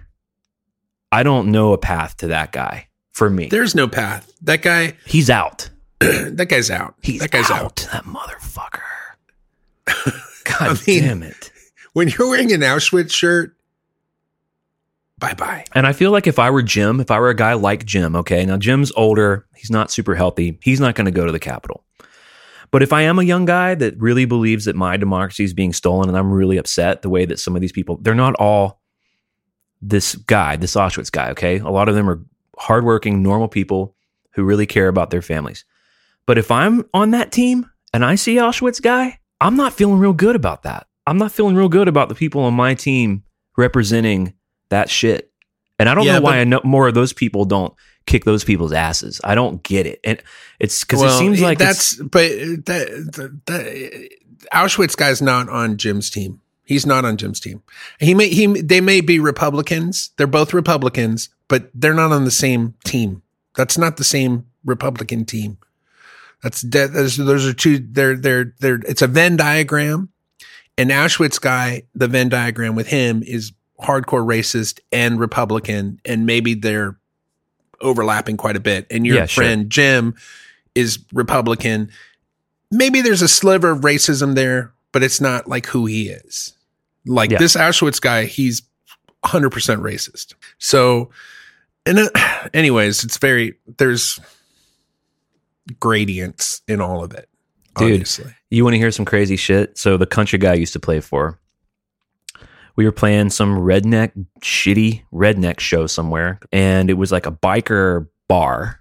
I 1.12 1.24
don't 1.24 1.52
know 1.52 1.74
a 1.74 1.78
path 1.78 2.18
to 2.18 2.28
that 2.28 2.52
guy 2.52 2.88
for 3.12 3.30
me. 3.30 3.48
There's 3.48 3.76
no 3.76 3.88
path. 3.88 4.32
That 4.42 4.62
guy, 4.62 4.96
he's 5.06 5.30
out. 5.30 5.70
that 6.32 6.48
guy's 6.50 6.70
out. 6.72 6.96
He's 7.02 7.22
that 7.22 7.32
guy's 7.32 7.50
out. 7.52 7.64
out. 7.64 7.88
That 7.92 8.04
motherfucker. 8.06 8.82
God 10.44 10.62
I 10.62 10.78
mean- 10.88 11.04
damn 11.04 11.24
it. 11.24 11.52
When 11.94 12.10
you're 12.10 12.28
wearing 12.30 12.52
an 12.52 12.60
Auschwitz 12.60 13.14
shirt, 13.14 13.56
bye 15.18 15.34
bye. 15.34 15.64
And 15.74 15.88
I 15.88 15.94
feel 15.94 16.12
like 16.12 16.28
if 16.28 16.40
I 16.40 16.50
were 16.50 16.62
Jim, 16.62 17.00
if 17.00 17.10
I 17.10 17.20
were 17.20 17.30
a 17.30 17.36
guy 17.36 17.54
like 17.54 17.86
Jim, 17.86 18.18
okay, 18.18 18.46
now 18.46 18.58
Jim's 18.58 18.92
older, 18.98 19.46
he's 19.56 19.72
not 19.72 19.92
super 19.92 20.14
healthy, 20.14 20.60
he's 20.62 20.82
not 20.82 20.96
going 20.96 21.06
to 21.06 21.12
go 21.12 21.26
to 21.26 21.32
the 21.32 21.40
Capitol. 21.40 21.86
But 22.72 22.84
if 22.84 22.92
I 22.92 23.04
am 23.04 23.18
a 23.20 23.24
young 23.24 23.46
guy 23.46 23.76
that 23.76 23.98
really 23.98 24.26
believes 24.26 24.66
that 24.66 24.76
my 24.76 24.98
democracy 24.98 25.46
is 25.46 25.54
being 25.54 25.72
stolen 25.72 26.10
and 26.10 26.18
I'm 26.18 26.32
really 26.34 26.58
upset 26.58 27.02
the 27.02 27.10
way 27.10 27.24
that 27.24 27.40
some 27.40 27.56
of 27.56 27.62
these 27.62 27.72
people, 27.72 27.98
they're 28.02 28.14
not 28.14 28.36
all 28.36 28.82
this 29.82 30.16
guy, 30.16 30.58
this 30.58 30.76
Auschwitz 30.76 31.12
guy, 31.12 31.30
okay? 31.30 31.60
A 31.60 31.70
lot 31.70 31.88
of 31.88 31.96
them 31.96 32.10
are 32.10 32.22
hardworking, 32.58 33.24
normal 33.24 33.48
people 33.48 33.96
who 34.32 34.44
really 34.44 34.66
care 34.66 34.90
about 34.90 35.12
their 35.12 35.22
families. 35.22 35.64
But 36.26 36.38
if 36.38 36.52
I'm 36.52 36.86
on 36.94 37.12
that 37.12 37.32
team 37.32 37.70
and 37.94 38.04
I 38.04 38.16
see 38.16 38.36
Auschwitz 38.36 38.82
guy, 38.82 39.20
I'm 39.40 39.56
not 39.56 39.74
feeling 39.74 40.00
real 40.00 40.14
good 40.14 40.36
about 40.36 40.64
that. 40.64 40.88
I'm 41.08 41.18
not 41.18 41.32
feeling 41.32 41.56
real 41.56 41.70
good 41.70 41.88
about 41.88 42.10
the 42.10 42.16
people 42.16 42.42
on 42.42 42.54
my 42.54 42.74
team 42.74 43.24
representing 43.58 44.34
that 44.70 44.90
shit. 44.90 45.32
And 45.78 45.88
I 45.90 45.94
don't 45.94 46.06
Yeah, 46.06 46.16
know 46.20 46.22
why 46.22 46.44
know 46.44 46.62
more 46.64 46.88
of 46.88 46.94
those 46.94 47.14
people 47.14 47.46
don't 47.46 47.74
kick 48.06 48.24
those 48.24 48.44
people's 48.44 48.72
asses. 48.72 49.20
I 49.24 49.36
don't 49.36 49.62
get 49.62 49.86
it. 49.86 50.00
And 50.04 50.22
it's 50.60 50.84
because 50.84 51.02
it 51.04 51.18
seems 51.18 51.42
like 51.42 51.58
that's, 51.58 51.96
but 51.98 52.30
that, 52.66 53.10
that, 53.14 53.42
that 53.46 54.10
Auschwitz 54.54 54.96
guy's 54.96 55.22
not 55.22 55.50
on 55.50 55.78
Jim's 55.78 56.10
team. 56.10 56.42
He's 56.64 56.86
not 56.86 57.06
on 57.06 57.18
Jim's 57.18 57.40
team. 57.40 57.62
He 58.00 58.16
may, 58.16 58.30
he, 58.30 58.48
they 58.48 58.82
may 58.82 59.02
be 59.02 59.20
Republicans. 59.20 60.12
They're 60.18 60.26
both 60.28 60.54
Republicans, 60.54 61.30
but 61.48 61.70
they're 61.76 61.94
not 61.94 62.12
on 62.12 62.26
the 62.26 62.32
same 62.32 62.74
team. 62.84 63.22
That's 63.56 63.78
not 63.78 63.98
the 63.98 64.04
same 64.04 64.48
Republican 64.64 65.26
team. 65.26 65.58
That's 66.46 66.62
that. 66.62 66.94
Those, 66.94 67.18
those 67.18 67.48
are 67.48 67.54
two. 67.54 67.80
They're 67.80 68.16
they're 68.16 68.54
they're. 68.60 68.80
It's 68.88 69.02
a 69.02 69.08
Venn 69.08 69.36
diagram. 69.36 70.10
and 70.78 70.92
Auschwitz 70.92 71.42
guy, 71.42 71.84
the 71.96 72.08
Venn 72.08 72.30
diagram 72.30 72.76
with 72.76 72.86
him 72.88 73.24
is 73.24 73.52
hardcore 73.82 74.24
racist 74.24 74.80
and 74.92 75.20
Republican, 75.20 76.00
and 76.06 76.28
maybe 76.28 76.54
they're 76.54 76.98
overlapping 77.82 78.38
quite 78.38 78.56
a 78.56 78.60
bit. 78.60 78.86
And 78.92 79.08
your 79.08 79.16
Yeah, 79.18 79.26
sure. 79.26 79.44
friend 79.44 79.72
Jim 79.72 80.14
is 80.76 81.00
Republican. 81.12 81.90
Maybe 82.70 83.02
there's 83.02 83.24
a 83.24 83.28
sliver 83.28 83.72
of 83.72 83.80
racism 83.82 84.36
there, 84.36 84.72
but 84.92 85.02
it's 85.02 85.20
not 85.20 85.48
like 85.48 85.66
who 85.66 85.88
he 85.88 86.10
is. 86.10 86.54
Like 87.08 87.32
Yeah. 87.32 87.40
this 87.40 87.56
Auschwitz 87.56 88.00
guy, 88.00 88.26
he's 88.26 88.62
100% 89.26 89.50
racist. 89.82 90.36
So, 90.60 91.10
and 91.88 92.00
uh, 92.00 92.10
anyways, 92.54 93.04
it's 93.04 93.18
very, 93.18 93.56
there's 93.78 94.20
gradients 95.80 96.62
in 96.68 96.82
all 96.82 97.04
of 97.04 97.14
it. 97.14 97.30
Dude. 97.78 97.94
Obviously. 97.94 98.34
You 98.50 98.64
want 98.64 98.74
to 98.74 98.78
hear 98.78 98.92
some 98.92 99.06
crazy 99.06 99.36
shit? 99.36 99.78
So 99.78 99.98
the 99.98 100.06
country 100.06 100.40
guy 100.40 100.52
I 100.52 100.56
used 100.56 100.74
to 100.74 100.80
play 100.80 101.00
for, 101.02 101.40
we 102.76 102.86
were 102.86 102.92
playing 102.92 103.30
some 103.30 103.58
redneck, 103.58 104.12
shitty 104.42 105.04
redneck 105.14 105.60
show 105.60 105.88
somewhere, 105.88 106.40
and 106.52 106.90
it 106.90 106.96
was 106.96 107.12
like 107.12 107.26
a 107.26 107.32
biker 107.32 108.08
bar, 108.28 108.80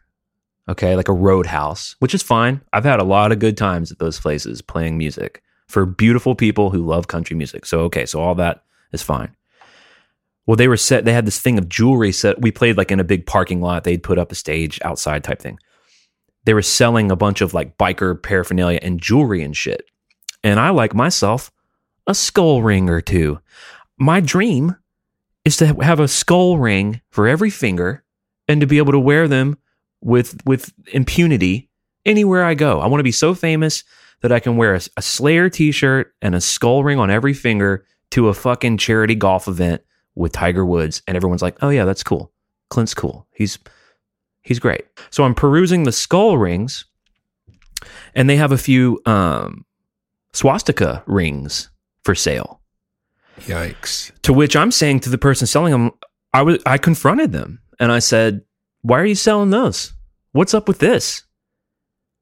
okay, 0.68 0.97
like 0.97 1.09
a 1.09 1.12
roadhouse, 1.12 1.97
which 1.99 2.14
is 2.14 2.23
fine. 2.23 2.61
I've 2.73 2.85
had 2.85 3.01
a 3.01 3.05
lot 3.05 3.33
of 3.33 3.38
good 3.38 3.57
times 3.57 3.92
at 3.92 3.99
those 3.99 4.18
places 4.18 4.62
playing 4.62 4.99
music 4.99 5.42
for 5.68 5.87
beautiful 5.87 6.35
people 6.35 6.70
who 6.70 6.85
love 6.85 7.09
country 7.09 7.37
music. 7.37 7.66
So 7.66 7.81
okay, 7.83 8.07
so 8.07 8.20
all 8.20 8.35
that 8.37 8.64
is 8.92 9.03
fine. 9.03 9.35
Well, 10.47 10.57
they 10.57 10.68
were 10.68 10.77
set. 10.77 11.05
They 11.05 11.12
had 11.12 11.27
this 11.27 11.40
thing 11.40 11.57
of 11.59 11.68
jewelry 11.68 12.12
set. 12.12 12.42
We 12.42 12.51
played 12.51 12.77
like 12.77 12.90
in 12.90 13.01
a 13.01 13.05
big 13.05 13.27
parking 13.27 13.61
lot. 13.61 13.85
They'd 13.85 14.03
put 14.03 14.18
up 14.18 14.31
a 14.31 14.35
stage 14.35 14.79
outside 14.85 15.25
type 15.25 15.40
thing 15.40 15.59
they 16.45 16.55
were 16.55 16.63
selling 16.63 17.11
a 17.11 17.17
bunch 17.17 17.41
of 17.41 17.55
like 17.55 17.77
biker 17.79 18.21
paraphernalia 18.21 18.79
and 18.83 19.01
jewelry 19.01 19.43
and 19.43 19.57
shit. 19.57 19.87
And 20.43 20.61
I 20.61 20.71
like 20.71 20.95
myself 20.95 21.51
a 22.07 22.15
skull 22.15 22.63
ring 22.63 22.91
or 22.91 23.01
two. 23.01 23.41
My 23.99 24.21
dream 24.21 24.77
is 25.45 25.57
to 25.59 25.75
have 25.83 26.01
a 26.01 26.09
skull 26.09 26.59
ring 26.59 27.01
for 27.11 27.27
every 27.27 27.51
finger 27.51 28.05
and 28.49 28.61
to 28.61 28.67
be 28.67 28.79
able 28.79 28.93
to 28.93 28.99
wear 28.99 29.29
them 29.29 29.57
with 30.01 30.39
with 30.45 30.73
impunity 30.93 31.71
anywhere 32.05 32.45
I 32.45 32.55
go. 32.55 32.81
I 32.81 32.87
want 32.87 33.01
to 33.01 33.05
be 33.05 33.13
so 33.13 33.35
famous 33.35 33.85
that 34.21 34.33
I 34.33 34.41
can 34.41 34.57
wear 34.57 34.75
a, 34.75 34.81
a 34.97 35.03
Slayer 35.03 35.49
t-shirt 35.49 36.15
and 36.23 36.35
a 36.35 36.41
skull 36.41 36.85
ring 36.85 36.99
on 36.99 37.11
every 37.11 37.35
finger 37.35 37.85
to 38.11 38.29
a 38.29 38.35
fucking 38.35 38.79
charity 38.79 39.15
golf 39.15 39.49
event 39.49 39.83
with 40.15 40.33
Tiger 40.33 40.65
Woods 40.65 41.03
and 41.07 41.17
everyone's 41.17 41.43
like, 41.43 41.57
"Oh 41.63 41.71
yeah, 41.71 41.85
that's 41.85 42.03
cool. 42.03 42.33
Clint's 42.69 42.95
cool. 42.95 43.27
He's 43.33 43.59
He's 44.45 44.59
great. 44.59 44.85
So 45.11 45.25
I'm 45.25 45.35
perusing 45.35 45.83
the 45.83 45.93
skull 45.93 46.39
rings, 46.39 46.85
and 48.15 48.29
they 48.29 48.37
have 48.37 48.53
a 48.53 48.59
few 48.59 49.01
um, 49.07 49.65
swastika 50.33 51.03
rings 51.07 51.71
for 52.05 52.15
sale. 52.15 52.61
Yikes. 53.41 54.13
To 54.23 54.33
which 54.33 54.55
I'm 54.55 54.71
saying 54.71 55.01
to 55.01 55.11
the 55.11 55.19
person 55.19 55.47
selling 55.47 55.73
them, 55.73 55.91
I 56.33 56.43
was 56.43 56.59
I 56.67 56.79
confronted 56.79 57.33
them 57.33 57.61
and 57.81 57.91
I 57.91 57.99
said, 57.99 58.43
"Why 58.83 59.01
are 59.01 59.07
you 59.07 59.15
selling 59.15 59.51
those? 59.51 59.93
What's 60.33 60.55
up 60.55 60.69
with 60.69 60.79
this?" 60.79 61.23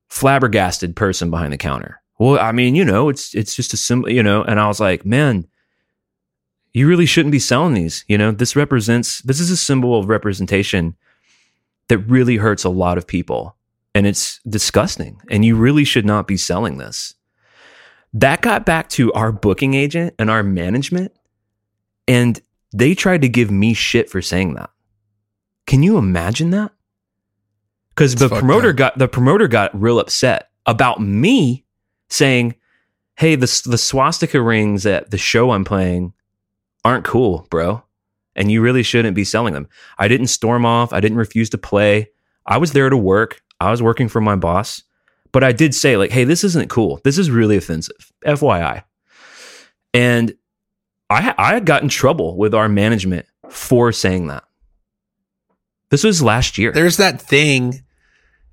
Flabbergasted 0.09 0.95
person 0.95 1.31
behind 1.31 1.53
the 1.53 1.59
counter. 1.59 2.01
Well, 2.19 2.39
I 2.39 2.53
mean, 2.53 2.75
you 2.77 2.85
know, 2.85 3.09
it's 3.09 3.35
it's 3.35 3.55
just 3.55 3.75
a 3.75 3.77
symbol, 3.77 4.11
you 4.11 4.23
know. 4.23 4.43
And 4.45 4.61
I 4.61 4.69
was 4.69 4.81
like, 4.81 5.05
"Man, 5.05 5.47
you 6.73 6.89
really 6.89 7.07
shouldn't 7.07 7.33
be 7.33 7.39
selling 7.39 7.75
these. 7.75 8.05
You 8.09 8.17
know, 8.17 8.31
this 8.31 8.55
represents 8.55 9.21
this 9.23 9.41
is 9.41 9.51
a 9.51 9.57
symbol 9.57 9.99
of 9.99 10.09
representation 10.09 10.97
that 11.89 11.99
really 11.99 12.37
hurts 12.37 12.65
a 12.65 12.71
lot 12.71 12.99
of 12.99 13.07
people, 13.07 13.57
and 13.95 14.07
it's 14.07 14.41
disgusting. 14.49 15.21
And 15.31 15.45
you 15.45 15.57
really 15.57 15.85
should 15.85 16.07
not 16.07 16.27
be 16.27 16.37
selling 16.37 16.79
this." 16.79 17.15
That 18.15 18.43
got 18.43 18.67
back 18.67 18.89
to 18.91 19.13
our 19.15 19.33
booking 19.33 19.75
agent 19.75 20.15
and 20.19 20.31
our 20.31 20.43
management, 20.43 21.13
and 22.07 22.41
they 22.73 22.95
tried 22.95 23.23
to 23.23 23.29
give 23.29 23.51
me 23.51 23.75
shit 23.75 24.11
for 24.11 24.21
saying 24.21 24.55
that. 24.55 24.71
Can 25.67 25.83
you 25.83 25.97
imagine 25.97 26.51
that? 26.51 26.73
Because 27.91 28.15
the 28.15 28.29
promoter 28.29 28.71
up. 28.71 28.77
got 28.77 28.99
the 28.99 29.09
promoter 29.09 29.49
got 29.49 29.79
real 29.79 29.99
upset 29.99 30.51
about 30.67 31.01
me 31.01 31.65
saying, 32.09 32.55
"Hey, 33.17 33.35
the 33.35 33.63
the 33.67 33.79
swastika 33.79 34.41
rings 34.41 34.87
at 34.87 35.11
the 35.11 35.19
show 35.19 35.53
I'm 35.53 35.65
playing 35.65 36.15
aren't 36.85 37.05
cool, 37.05 37.47
bro, 37.51 37.83
and 38.35 38.51
you 38.51 38.61
really 38.61 38.83
shouldn't 38.83 39.15
be 39.15 39.25
selling 39.25 39.55
them." 39.55 39.69
I 39.99 40.09
didn't 40.09 40.29
storm 40.29 40.65
off. 40.65 40.93
I 40.93 41.01
didn't 41.01 41.19
refuse 41.19 41.51
to 41.51 41.59
play. 41.59 42.11
I 42.47 42.59
was 42.59 42.73
there 42.73 42.91
to 42.91 42.97
work. 42.97 43.43
I 43.61 43.71
was 43.71 43.83
working 43.83 44.09
for 44.09 44.21
my 44.21 44.37
boss, 44.37 44.83
but 45.31 45.45
I 45.45 45.53
did 45.53 45.75
say 45.75 45.97
like, 45.97 46.11
"Hey, 46.11 46.25
this 46.25 46.45
isn't 46.45 46.69
cool. 46.69 47.01
This 47.05 47.19
is 47.19 47.31
really 47.31 47.57
offensive." 47.57 48.13
FYI, 48.25 48.83
and 49.95 50.35
I 51.11 51.35
I 51.39 51.61
got 51.61 51.83
in 51.83 51.89
trouble 51.89 52.37
with 52.37 52.55
our 52.55 52.69
management 52.69 53.27
for 53.49 53.93
saying 53.93 54.29
that. 54.29 54.45
This 55.91 56.05
was 56.05 56.23
last 56.23 56.57
year. 56.57 56.73
There's 56.73 56.97
that 56.97 57.21
thing. 57.21 57.83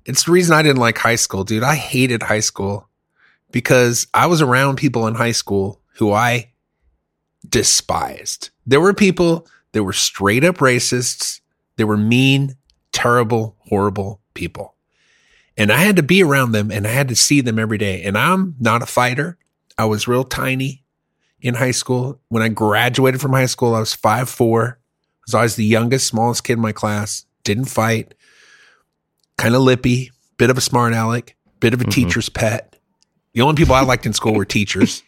It's 0.04 0.24
the 0.24 0.32
reason 0.32 0.54
I 0.54 0.62
didn't 0.62 0.80
like 0.80 0.98
high 0.98 1.16
school, 1.16 1.42
dude. 1.42 1.62
I 1.62 1.74
hated 1.74 2.22
high 2.22 2.40
school 2.40 2.88
because 3.50 4.06
I 4.12 4.26
was 4.26 4.42
around 4.42 4.76
people 4.76 5.06
in 5.06 5.14
high 5.14 5.32
school 5.32 5.80
who 5.94 6.12
I 6.12 6.50
despised. 7.48 8.50
There 8.66 8.80
were 8.80 8.92
people 8.92 9.46
that 9.72 9.84
were 9.84 9.92
straight 9.92 10.44
up 10.44 10.56
racists. 10.58 11.40
They 11.76 11.84
were 11.84 11.96
mean, 11.96 12.56
terrible, 12.92 13.56
horrible 13.68 14.20
people. 14.34 14.74
And 15.56 15.70
I 15.72 15.78
had 15.78 15.96
to 15.96 16.02
be 16.02 16.22
around 16.22 16.52
them 16.52 16.70
and 16.70 16.86
I 16.86 16.90
had 16.90 17.08
to 17.08 17.16
see 17.16 17.40
them 17.40 17.58
every 17.58 17.78
day. 17.78 18.02
And 18.02 18.16
I'm 18.16 18.54
not 18.58 18.82
a 18.82 18.86
fighter. 18.86 19.36
I 19.78 19.84
was 19.86 20.08
real 20.08 20.24
tiny. 20.24 20.84
in 21.42 21.54
high 21.54 21.70
school. 21.70 22.20
When 22.28 22.42
I 22.42 22.48
graduated 22.48 23.18
from 23.18 23.32
high 23.32 23.46
school, 23.46 23.74
I 23.74 23.80
was 23.80 23.94
five 23.94 24.28
four. 24.28 24.78
I 24.78 25.22
was 25.26 25.34
always 25.34 25.56
the 25.56 25.64
youngest, 25.64 26.06
smallest 26.08 26.44
kid 26.44 26.54
in 26.54 26.60
my 26.60 26.72
class. 26.72 27.24
Didn't 27.44 27.64
fight. 27.64 28.12
Kind 29.38 29.54
of 29.54 29.62
lippy, 29.62 30.10
bit 30.36 30.50
of 30.50 30.58
a 30.58 30.60
smart 30.60 30.92
aleck, 30.92 31.36
bit 31.60 31.72
of 31.72 31.80
a 31.80 31.84
Mhm. 31.84 31.92
teacher's 31.92 32.28
pet. 32.28 32.76
The 33.32 33.40
only 33.40 33.56
people 33.56 33.74
I 33.74 33.80
liked 33.80 34.04
in 34.04 34.12
school 34.12 34.34
were 34.34 34.44
teachers. 34.44 35.02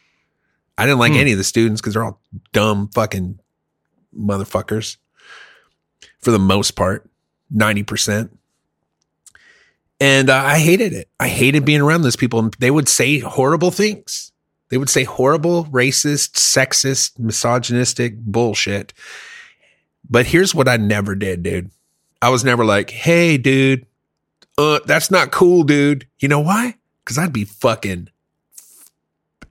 I 0.78 0.86
didn't 0.86 1.00
like 1.00 1.12
Hmm. 1.12 1.18
any 1.18 1.32
of 1.32 1.38
the 1.38 1.44
students 1.44 1.82
because 1.82 1.92
they're 1.92 2.04
all 2.04 2.22
dumb 2.54 2.88
fucking 2.94 3.38
motherfuckers 4.16 4.96
for 6.18 6.30
the 6.30 6.38
most 6.38 6.72
part, 6.72 7.08
90%. 7.54 8.30
And 10.00 10.30
uh, 10.30 10.36
I 10.36 10.58
hated 10.58 10.92
it. 10.92 11.08
I 11.20 11.28
hated 11.28 11.64
being 11.64 11.80
around 11.80 12.02
those 12.02 12.16
people. 12.16 12.40
And 12.40 12.54
they 12.54 12.70
would 12.70 12.88
say 12.88 13.18
horrible 13.18 13.70
things. 13.70 14.32
They 14.68 14.78
would 14.78 14.88
say 14.88 15.04
horrible, 15.04 15.66
racist, 15.66 16.32
sexist, 16.32 17.18
misogynistic 17.18 18.18
bullshit. 18.18 18.92
But 20.08 20.26
here's 20.26 20.54
what 20.54 20.68
I 20.68 20.76
never 20.76 21.14
did, 21.14 21.42
dude. 21.42 21.70
I 22.20 22.30
was 22.30 22.44
never 22.44 22.64
like, 22.64 22.90
hey, 22.90 23.36
dude, 23.36 23.86
uh, 24.58 24.80
that's 24.86 25.10
not 25.10 25.30
cool, 25.30 25.62
dude. 25.64 26.06
You 26.20 26.28
know 26.28 26.40
why? 26.40 26.76
Because 27.04 27.18
I'd 27.18 27.32
be 27.32 27.44
fucking 27.44 28.08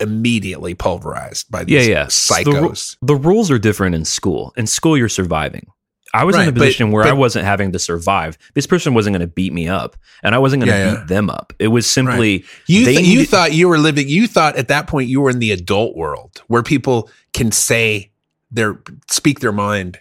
immediately 0.02 0.74
pulverized 0.74 1.50
by 1.52 1.64
these 1.64 1.88
yeah. 1.88 2.06
psychos. 2.08 2.98
The 3.02 3.16
rules 3.16 3.50
are 3.52 3.60
different 3.60 3.96
in 3.96 4.04
school. 4.06 4.54
In 4.58 4.68
school, 4.68 4.98
you're 4.98 5.10
surviving. 5.10 5.68
I 6.14 6.26
was 6.26 6.36
in 6.36 6.42
Right, 6.42 6.50
a 6.50 6.52
but- 6.52 6.60
position 6.60 6.92
where 6.92 7.06
I 7.06 7.14
wasn't 7.14 7.46
having 7.46 7.72
to 7.72 7.80
survive. 7.80 8.38
This 8.54 8.68
person 8.68 8.94
wasn't 8.94 9.14
going 9.14 9.22
to 9.26 9.34
beat 9.34 9.54
me 9.54 9.70
up, 9.70 9.96
and 10.24 10.36
I 10.36 10.40
wasn't 10.40 10.64
going 10.66 10.74
to 10.74 10.78
Yeah, 10.78 10.92
yeah. 10.92 11.00
beat 11.00 11.08
them 11.08 11.30
up. 11.30 11.54
It 11.58 11.70
was 11.70 11.90
simply 11.90 12.44
You 12.68 12.84
they 12.84 12.96
th- 12.98 13.08
you 13.08 13.26
thought 13.26 13.54
you 13.54 13.70
were 13.70 13.78
living. 13.78 14.10
You 14.10 14.28
thought 14.28 14.58
at 14.58 14.68
that 14.68 14.88
point 14.88 15.08
you 15.08 15.22
were 15.22 15.30
in 15.30 15.40
the 15.40 15.52
adult 15.52 15.96
world 15.96 16.42
where 16.48 16.64
people 16.64 17.10
can 17.34 17.54
say 17.54 18.12
their 18.52 18.82
speak 19.10 19.40
their 19.40 19.54
mind, 19.54 20.00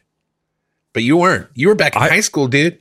but 0.92 1.04
you 1.04 1.16
weren't. 1.16 1.46
You 1.54 1.68
were 1.68 1.76
back 1.76 1.94
in 1.94 2.02
I- 2.02 2.08
high 2.08 2.20
school, 2.22 2.48
dude. 2.48 2.80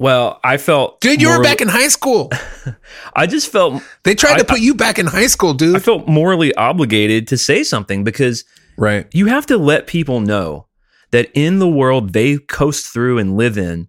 Well. 0.00 0.40
I 0.42 0.56
felt, 0.56 1.00
Dude, 1.00 1.22
you 1.22 1.28
were 1.28 1.42
back 1.42 1.60
in 1.60 1.68
high 1.68 1.88
school. 1.88 2.30
I 3.14 3.26
just 3.26 3.52
felt 3.52 3.82
They 4.02 4.16
tried 4.16 4.34
I- 4.34 4.38
to 4.38 4.44
put 4.44 4.60
you 4.60 4.74
back 4.74 4.98
in 4.98 5.06
high 5.06 5.28
school, 5.28 5.54
dude. 5.54 5.76
I 5.76 5.78
felt 5.78 6.08
morally 6.08 6.52
obligated 6.54 7.28
to 7.28 7.38
say 7.38 7.62
something 7.62 8.02
because 8.02 8.44
right. 8.76 9.06
you 9.12 9.26
have 9.26 9.46
to 9.46 9.56
let 9.56 9.86
people 9.86 10.20
know 10.20 10.66
that 11.10 11.30
in 11.34 11.58
the 11.58 11.68
world 11.68 12.12
they 12.12 12.38
coast 12.38 12.86
through 12.92 13.18
and 13.18 13.36
live 13.36 13.56
in 13.58 13.88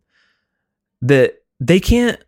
that 1.02 1.41
they 1.60 1.80
can't 1.80 2.24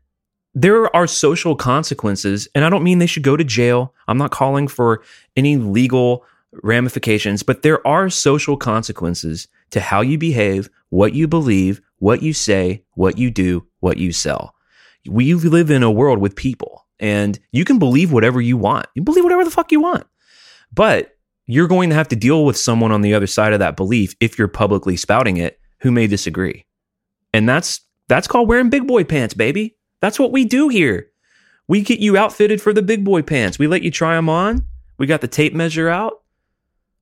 there 0.55 0.95
are 0.95 1.07
social 1.07 1.55
consequences 1.55 2.47
and 2.53 2.63
i 2.63 2.69
don't 2.69 2.83
mean 2.83 2.99
they 2.99 3.07
should 3.07 3.23
go 3.23 3.35
to 3.35 3.43
jail 3.43 3.93
i'm 4.07 4.17
not 4.17 4.31
calling 4.31 4.67
for 4.67 5.01
any 5.35 5.57
legal 5.57 6.23
ramifications 6.61 7.41
but 7.43 7.63
there 7.63 7.85
are 7.87 8.09
social 8.09 8.55
consequences 8.55 9.47
to 9.71 9.79
how 9.79 10.01
you 10.01 10.17
behave 10.17 10.69
what 10.89 11.13
you 11.13 11.27
believe 11.27 11.81
what 11.97 12.21
you 12.21 12.33
say 12.33 12.83
what 12.93 13.17
you 13.17 13.31
do 13.31 13.65
what 13.83 13.97
you 13.97 14.11
sell 14.11 14.55
we 15.07 15.33
live 15.33 15.69
in 15.69 15.83
a 15.83 15.91
world 15.91 16.19
with 16.19 16.35
people 16.35 16.87
and 16.99 17.39
you 17.51 17.65
can 17.65 17.77
believe 17.77 18.11
whatever 18.11 18.41
you 18.41 18.57
want 18.57 18.87
you 18.95 19.01
believe 19.01 19.23
whatever 19.23 19.43
the 19.43 19.51
fuck 19.51 19.71
you 19.71 19.81
want 19.81 20.07
but 20.73 21.13
you're 21.45 21.67
going 21.67 21.89
to 21.89 21.95
have 21.95 22.07
to 22.09 22.15
deal 22.15 22.45
with 22.45 22.57
someone 22.57 22.91
on 22.91 23.01
the 23.01 23.13
other 23.13 23.27
side 23.27 23.53
of 23.53 23.59
that 23.59 23.75
belief 23.75 24.15
if 24.19 24.37
you're 24.37 24.47
publicly 24.47 24.95
spouting 24.95 25.37
it 25.37 25.59
who 25.79 25.91
may 25.91 26.07
disagree. 26.07 26.65
And 27.33 27.47
that's 27.47 27.81
that's 28.07 28.27
called 28.27 28.47
wearing 28.47 28.69
big 28.69 28.87
boy 28.87 29.03
pants, 29.03 29.33
baby. 29.33 29.77
That's 29.99 30.19
what 30.19 30.31
we 30.31 30.45
do 30.45 30.69
here. 30.69 31.09
We 31.67 31.81
get 31.81 31.99
you 31.99 32.17
outfitted 32.17 32.61
for 32.61 32.73
the 32.73 32.81
big 32.81 33.03
boy 33.03 33.21
pants. 33.21 33.57
We 33.57 33.67
let 33.67 33.81
you 33.81 33.91
try 33.91 34.15
them 34.15 34.29
on. 34.29 34.67
We 34.97 35.07
got 35.07 35.21
the 35.21 35.27
tape 35.27 35.53
measure 35.53 35.89
out. 35.89 36.21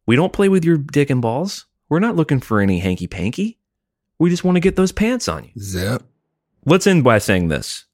We 0.05 0.15
don't 0.15 0.33
play 0.33 0.49
with 0.49 0.65
your 0.65 0.77
dick 0.77 1.09
and 1.09 1.21
balls. 1.21 1.65
We're 1.89 1.99
not 1.99 2.15
looking 2.15 2.39
for 2.39 2.61
any 2.61 2.79
hanky 2.79 3.07
panky. 3.07 3.59
We 4.19 4.29
just 4.29 4.43
want 4.43 4.55
to 4.55 4.61
get 4.61 4.75
those 4.75 4.91
pants 4.91 5.27
on 5.27 5.45
you. 5.45 5.51
Zip. 5.59 6.03
Let's 6.63 6.85
end 6.85 7.03
by 7.03 7.17
saying 7.17 7.47
this. 7.47 7.85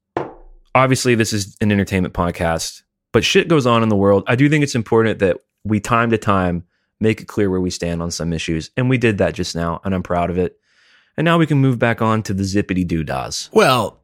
Obviously, 0.75 1.15
this 1.15 1.31
is 1.31 1.55
an 1.61 1.71
entertainment 1.71 2.13
podcast, 2.13 2.81
but 3.13 3.23
shit 3.23 3.47
goes 3.47 3.65
on 3.65 3.81
in 3.81 3.87
the 3.87 3.95
world. 3.95 4.25
I 4.27 4.35
do 4.35 4.49
think 4.49 4.61
it's 4.61 4.75
important 4.75 5.19
that 5.19 5.37
we, 5.63 5.79
time 5.79 6.09
to 6.09 6.17
time, 6.17 6.65
make 6.99 7.21
it 7.21 7.29
clear 7.29 7.49
where 7.49 7.61
we 7.61 7.69
stand 7.69 8.01
on 8.01 8.11
some 8.11 8.33
issues. 8.33 8.69
And 8.75 8.89
we 8.89 8.97
did 8.97 9.19
that 9.19 9.35
just 9.35 9.55
now, 9.55 9.79
and 9.85 9.95
I'm 9.95 10.03
proud 10.03 10.29
of 10.29 10.37
it. 10.37 10.59
And 11.15 11.23
now 11.23 11.37
we 11.37 11.47
can 11.47 11.59
move 11.59 11.79
back 11.79 12.01
on 12.01 12.21
to 12.23 12.33
the 12.33 12.43
zippity 12.43 12.85
doo 12.85 13.05
dahs. 13.05 13.49
Well, 13.53 14.01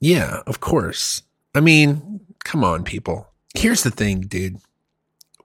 yeah, 0.00 0.42
of 0.46 0.60
course. 0.60 1.22
I 1.54 1.60
mean, 1.60 2.20
come 2.44 2.62
on, 2.62 2.84
people. 2.84 3.26
Here's 3.54 3.84
the 3.84 3.90
thing, 3.90 4.20
dude. 4.22 4.58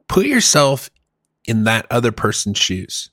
Put 0.10 0.26
yourself 0.26 0.90
in 1.46 1.64
that 1.64 1.88
other 1.90 2.12
person's 2.12 2.58
shoes. 2.58 3.10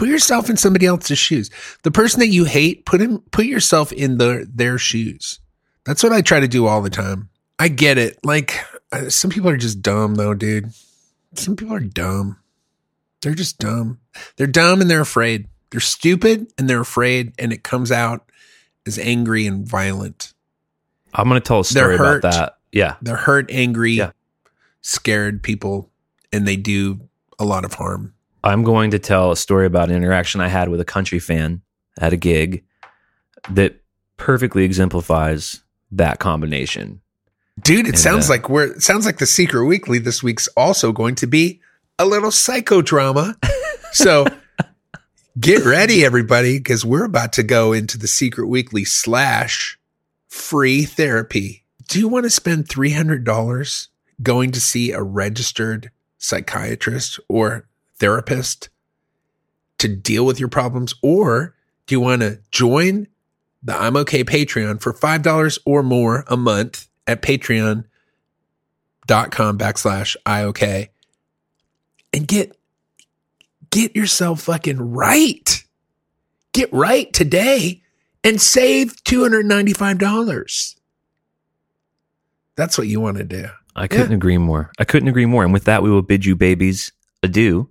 Put 0.00 0.08
yourself 0.08 0.48
in 0.48 0.56
somebody 0.56 0.86
else's 0.86 1.18
shoes. 1.18 1.50
The 1.82 1.90
person 1.90 2.20
that 2.20 2.28
you 2.28 2.46
hate, 2.46 2.86
put 2.86 3.02
him 3.02 3.18
put 3.32 3.44
yourself 3.44 3.92
in 3.92 4.16
their 4.16 4.46
their 4.46 4.78
shoes. 4.78 5.40
That's 5.84 6.02
what 6.02 6.10
I 6.10 6.22
try 6.22 6.40
to 6.40 6.48
do 6.48 6.66
all 6.66 6.80
the 6.80 6.88
time. 6.88 7.28
I 7.58 7.68
get 7.68 7.98
it. 7.98 8.18
Like 8.24 8.64
uh, 8.92 9.10
some 9.10 9.30
people 9.30 9.50
are 9.50 9.58
just 9.58 9.82
dumb 9.82 10.14
though, 10.14 10.32
dude. 10.32 10.72
Some 11.34 11.54
people 11.54 11.74
are 11.74 11.80
dumb. 11.80 12.38
They're 13.20 13.34
just 13.34 13.58
dumb. 13.58 14.00
They're 14.36 14.46
dumb 14.46 14.80
and 14.80 14.90
they're 14.90 15.02
afraid. 15.02 15.48
They're 15.70 15.80
stupid 15.80 16.50
and 16.56 16.68
they're 16.70 16.80
afraid 16.80 17.34
and 17.38 17.52
it 17.52 17.62
comes 17.62 17.92
out 17.92 18.24
as 18.86 18.98
angry 18.98 19.46
and 19.46 19.68
violent. 19.68 20.32
I'm 21.12 21.28
going 21.28 21.38
to 21.38 21.46
tell 21.46 21.60
a 21.60 21.64
story 21.66 21.96
about 21.96 22.22
that. 22.22 22.56
Yeah. 22.72 22.96
They're 23.02 23.16
hurt, 23.16 23.50
angry, 23.50 23.92
Yeah. 23.92 24.12
scared 24.80 25.42
people 25.42 25.90
and 26.32 26.48
they 26.48 26.56
do 26.56 27.00
a 27.38 27.44
lot 27.44 27.66
of 27.66 27.74
harm. 27.74 28.14
I'm 28.42 28.62
going 28.62 28.90
to 28.92 28.98
tell 28.98 29.32
a 29.32 29.36
story 29.36 29.66
about 29.66 29.90
an 29.90 29.96
interaction 29.96 30.40
I 30.40 30.48
had 30.48 30.68
with 30.68 30.80
a 30.80 30.84
country 30.84 31.18
fan 31.18 31.62
at 31.98 32.12
a 32.12 32.16
gig 32.16 32.64
that 33.50 33.80
perfectly 34.16 34.64
exemplifies 34.64 35.62
that 35.92 36.18
combination. 36.18 37.00
Dude, 37.60 37.86
it 37.86 37.90
And, 37.90 37.98
sounds 37.98 38.28
uh, 38.28 38.34
like 38.34 38.48
we're 38.48 38.72
it 38.72 38.82
sounds 38.82 39.04
like 39.04 39.18
the 39.18 39.26
Secret 39.26 39.64
Weekly 39.66 39.98
this 39.98 40.22
week's 40.22 40.48
also 40.56 40.92
going 40.92 41.14
to 41.16 41.26
be 41.26 41.60
a 41.98 42.06
little 42.06 42.30
psychodrama. 42.30 43.34
so 43.92 44.24
get 45.38 45.64
ready, 45.64 46.04
everybody, 46.04 46.58
because 46.58 46.84
we're 46.84 47.04
about 47.04 47.32
to 47.34 47.42
go 47.42 47.72
into 47.72 47.98
the 47.98 48.08
Secret 48.08 48.46
Weekly 48.46 48.84
slash 48.84 49.78
free 50.28 50.84
therapy. 50.84 51.64
Do 51.88 51.98
you 51.98 52.08
want 52.08 52.24
to 52.24 52.30
spend 52.30 52.68
three 52.68 52.92
hundred 52.92 53.24
dollars 53.24 53.88
going 54.22 54.52
to 54.52 54.60
see 54.60 54.92
a 54.92 55.02
registered 55.02 55.90
psychiatrist 56.18 57.18
or 57.28 57.66
therapist 58.00 58.68
to 59.78 59.88
deal 59.88 60.26
with 60.26 60.40
your 60.40 60.48
problems, 60.48 60.94
or 61.02 61.54
do 61.86 61.94
you 61.94 62.00
want 62.00 62.22
to 62.22 62.40
join 62.50 63.06
the 63.62 63.76
I'm 63.76 63.96
okay 63.98 64.24
Patreon 64.24 64.80
for 64.80 64.92
$5 64.92 65.58
or 65.64 65.82
more 65.82 66.24
a 66.28 66.36
month 66.36 66.88
at 67.06 67.22
patreon.com 67.22 67.84
backslash 69.58 70.16
IOK 70.26 70.88
and 72.12 72.26
get, 72.26 72.56
get 73.70 73.94
yourself 73.94 74.42
fucking 74.42 74.80
right. 74.80 75.64
Get 76.52 76.72
right 76.72 77.12
today 77.12 77.82
and 78.24 78.40
save 78.40 78.96
$295. 79.04 80.74
That's 82.56 82.76
what 82.76 82.88
you 82.88 83.00
want 83.00 83.18
to 83.18 83.24
do. 83.24 83.46
I 83.76 83.86
couldn't 83.86 84.12
agree 84.12 84.36
more. 84.36 84.70
I 84.78 84.84
couldn't 84.84 85.08
agree 85.08 85.26
more. 85.26 85.44
And 85.44 85.52
with 85.52 85.64
that, 85.64 85.82
we 85.82 85.90
will 85.90 86.02
bid 86.02 86.24
you 86.24 86.34
babies 86.34 86.92
adieu. 87.22 87.69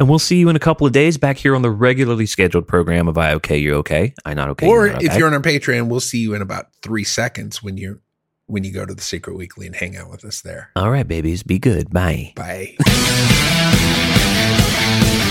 And 0.00 0.08
we'll 0.08 0.18
see 0.18 0.38
you 0.38 0.48
in 0.48 0.56
a 0.56 0.60
couple 0.60 0.86
of 0.86 0.92
days 0.92 1.18
back 1.18 1.36
here 1.36 1.54
on 1.54 1.62
the 1.62 1.70
regularly 1.70 2.26
scheduled 2.26 2.66
program 2.66 3.06
of 3.06 3.16
I 3.16 3.34
okay, 3.34 3.58
you're 3.58 3.76
okay. 3.76 4.12
I 4.24 4.34
not 4.34 4.48
okay. 4.50 4.66
or 4.66 4.88
not 4.88 5.02
if 5.02 5.10
okay. 5.10 5.18
you're 5.18 5.28
on 5.28 5.34
our 5.34 5.40
Patreon, 5.40 5.88
we'll 5.88 6.00
see 6.00 6.18
you 6.18 6.34
in 6.34 6.42
about 6.42 6.74
three 6.82 7.04
seconds 7.04 7.62
when 7.62 7.76
you 7.76 8.00
when 8.46 8.64
you 8.64 8.72
go 8.72 8.84
to 8.84 8.94
the 8.94 9.02
Secret 9.02 9.36
Weekly 9.36 9.66
and 9.66 9.76
hang 9.76 9.96
out 9.96 10.10
with 10.10 10.24
us 10.24 10.40
there. 10.42 10.70
All 10.76 10.90
right, 10.90 11.06
babies, 11.06 11.42
be 11.42 11.58
good. 11.58 11.90
Bye. 11.90 12.32
Bye. 12.34 12.76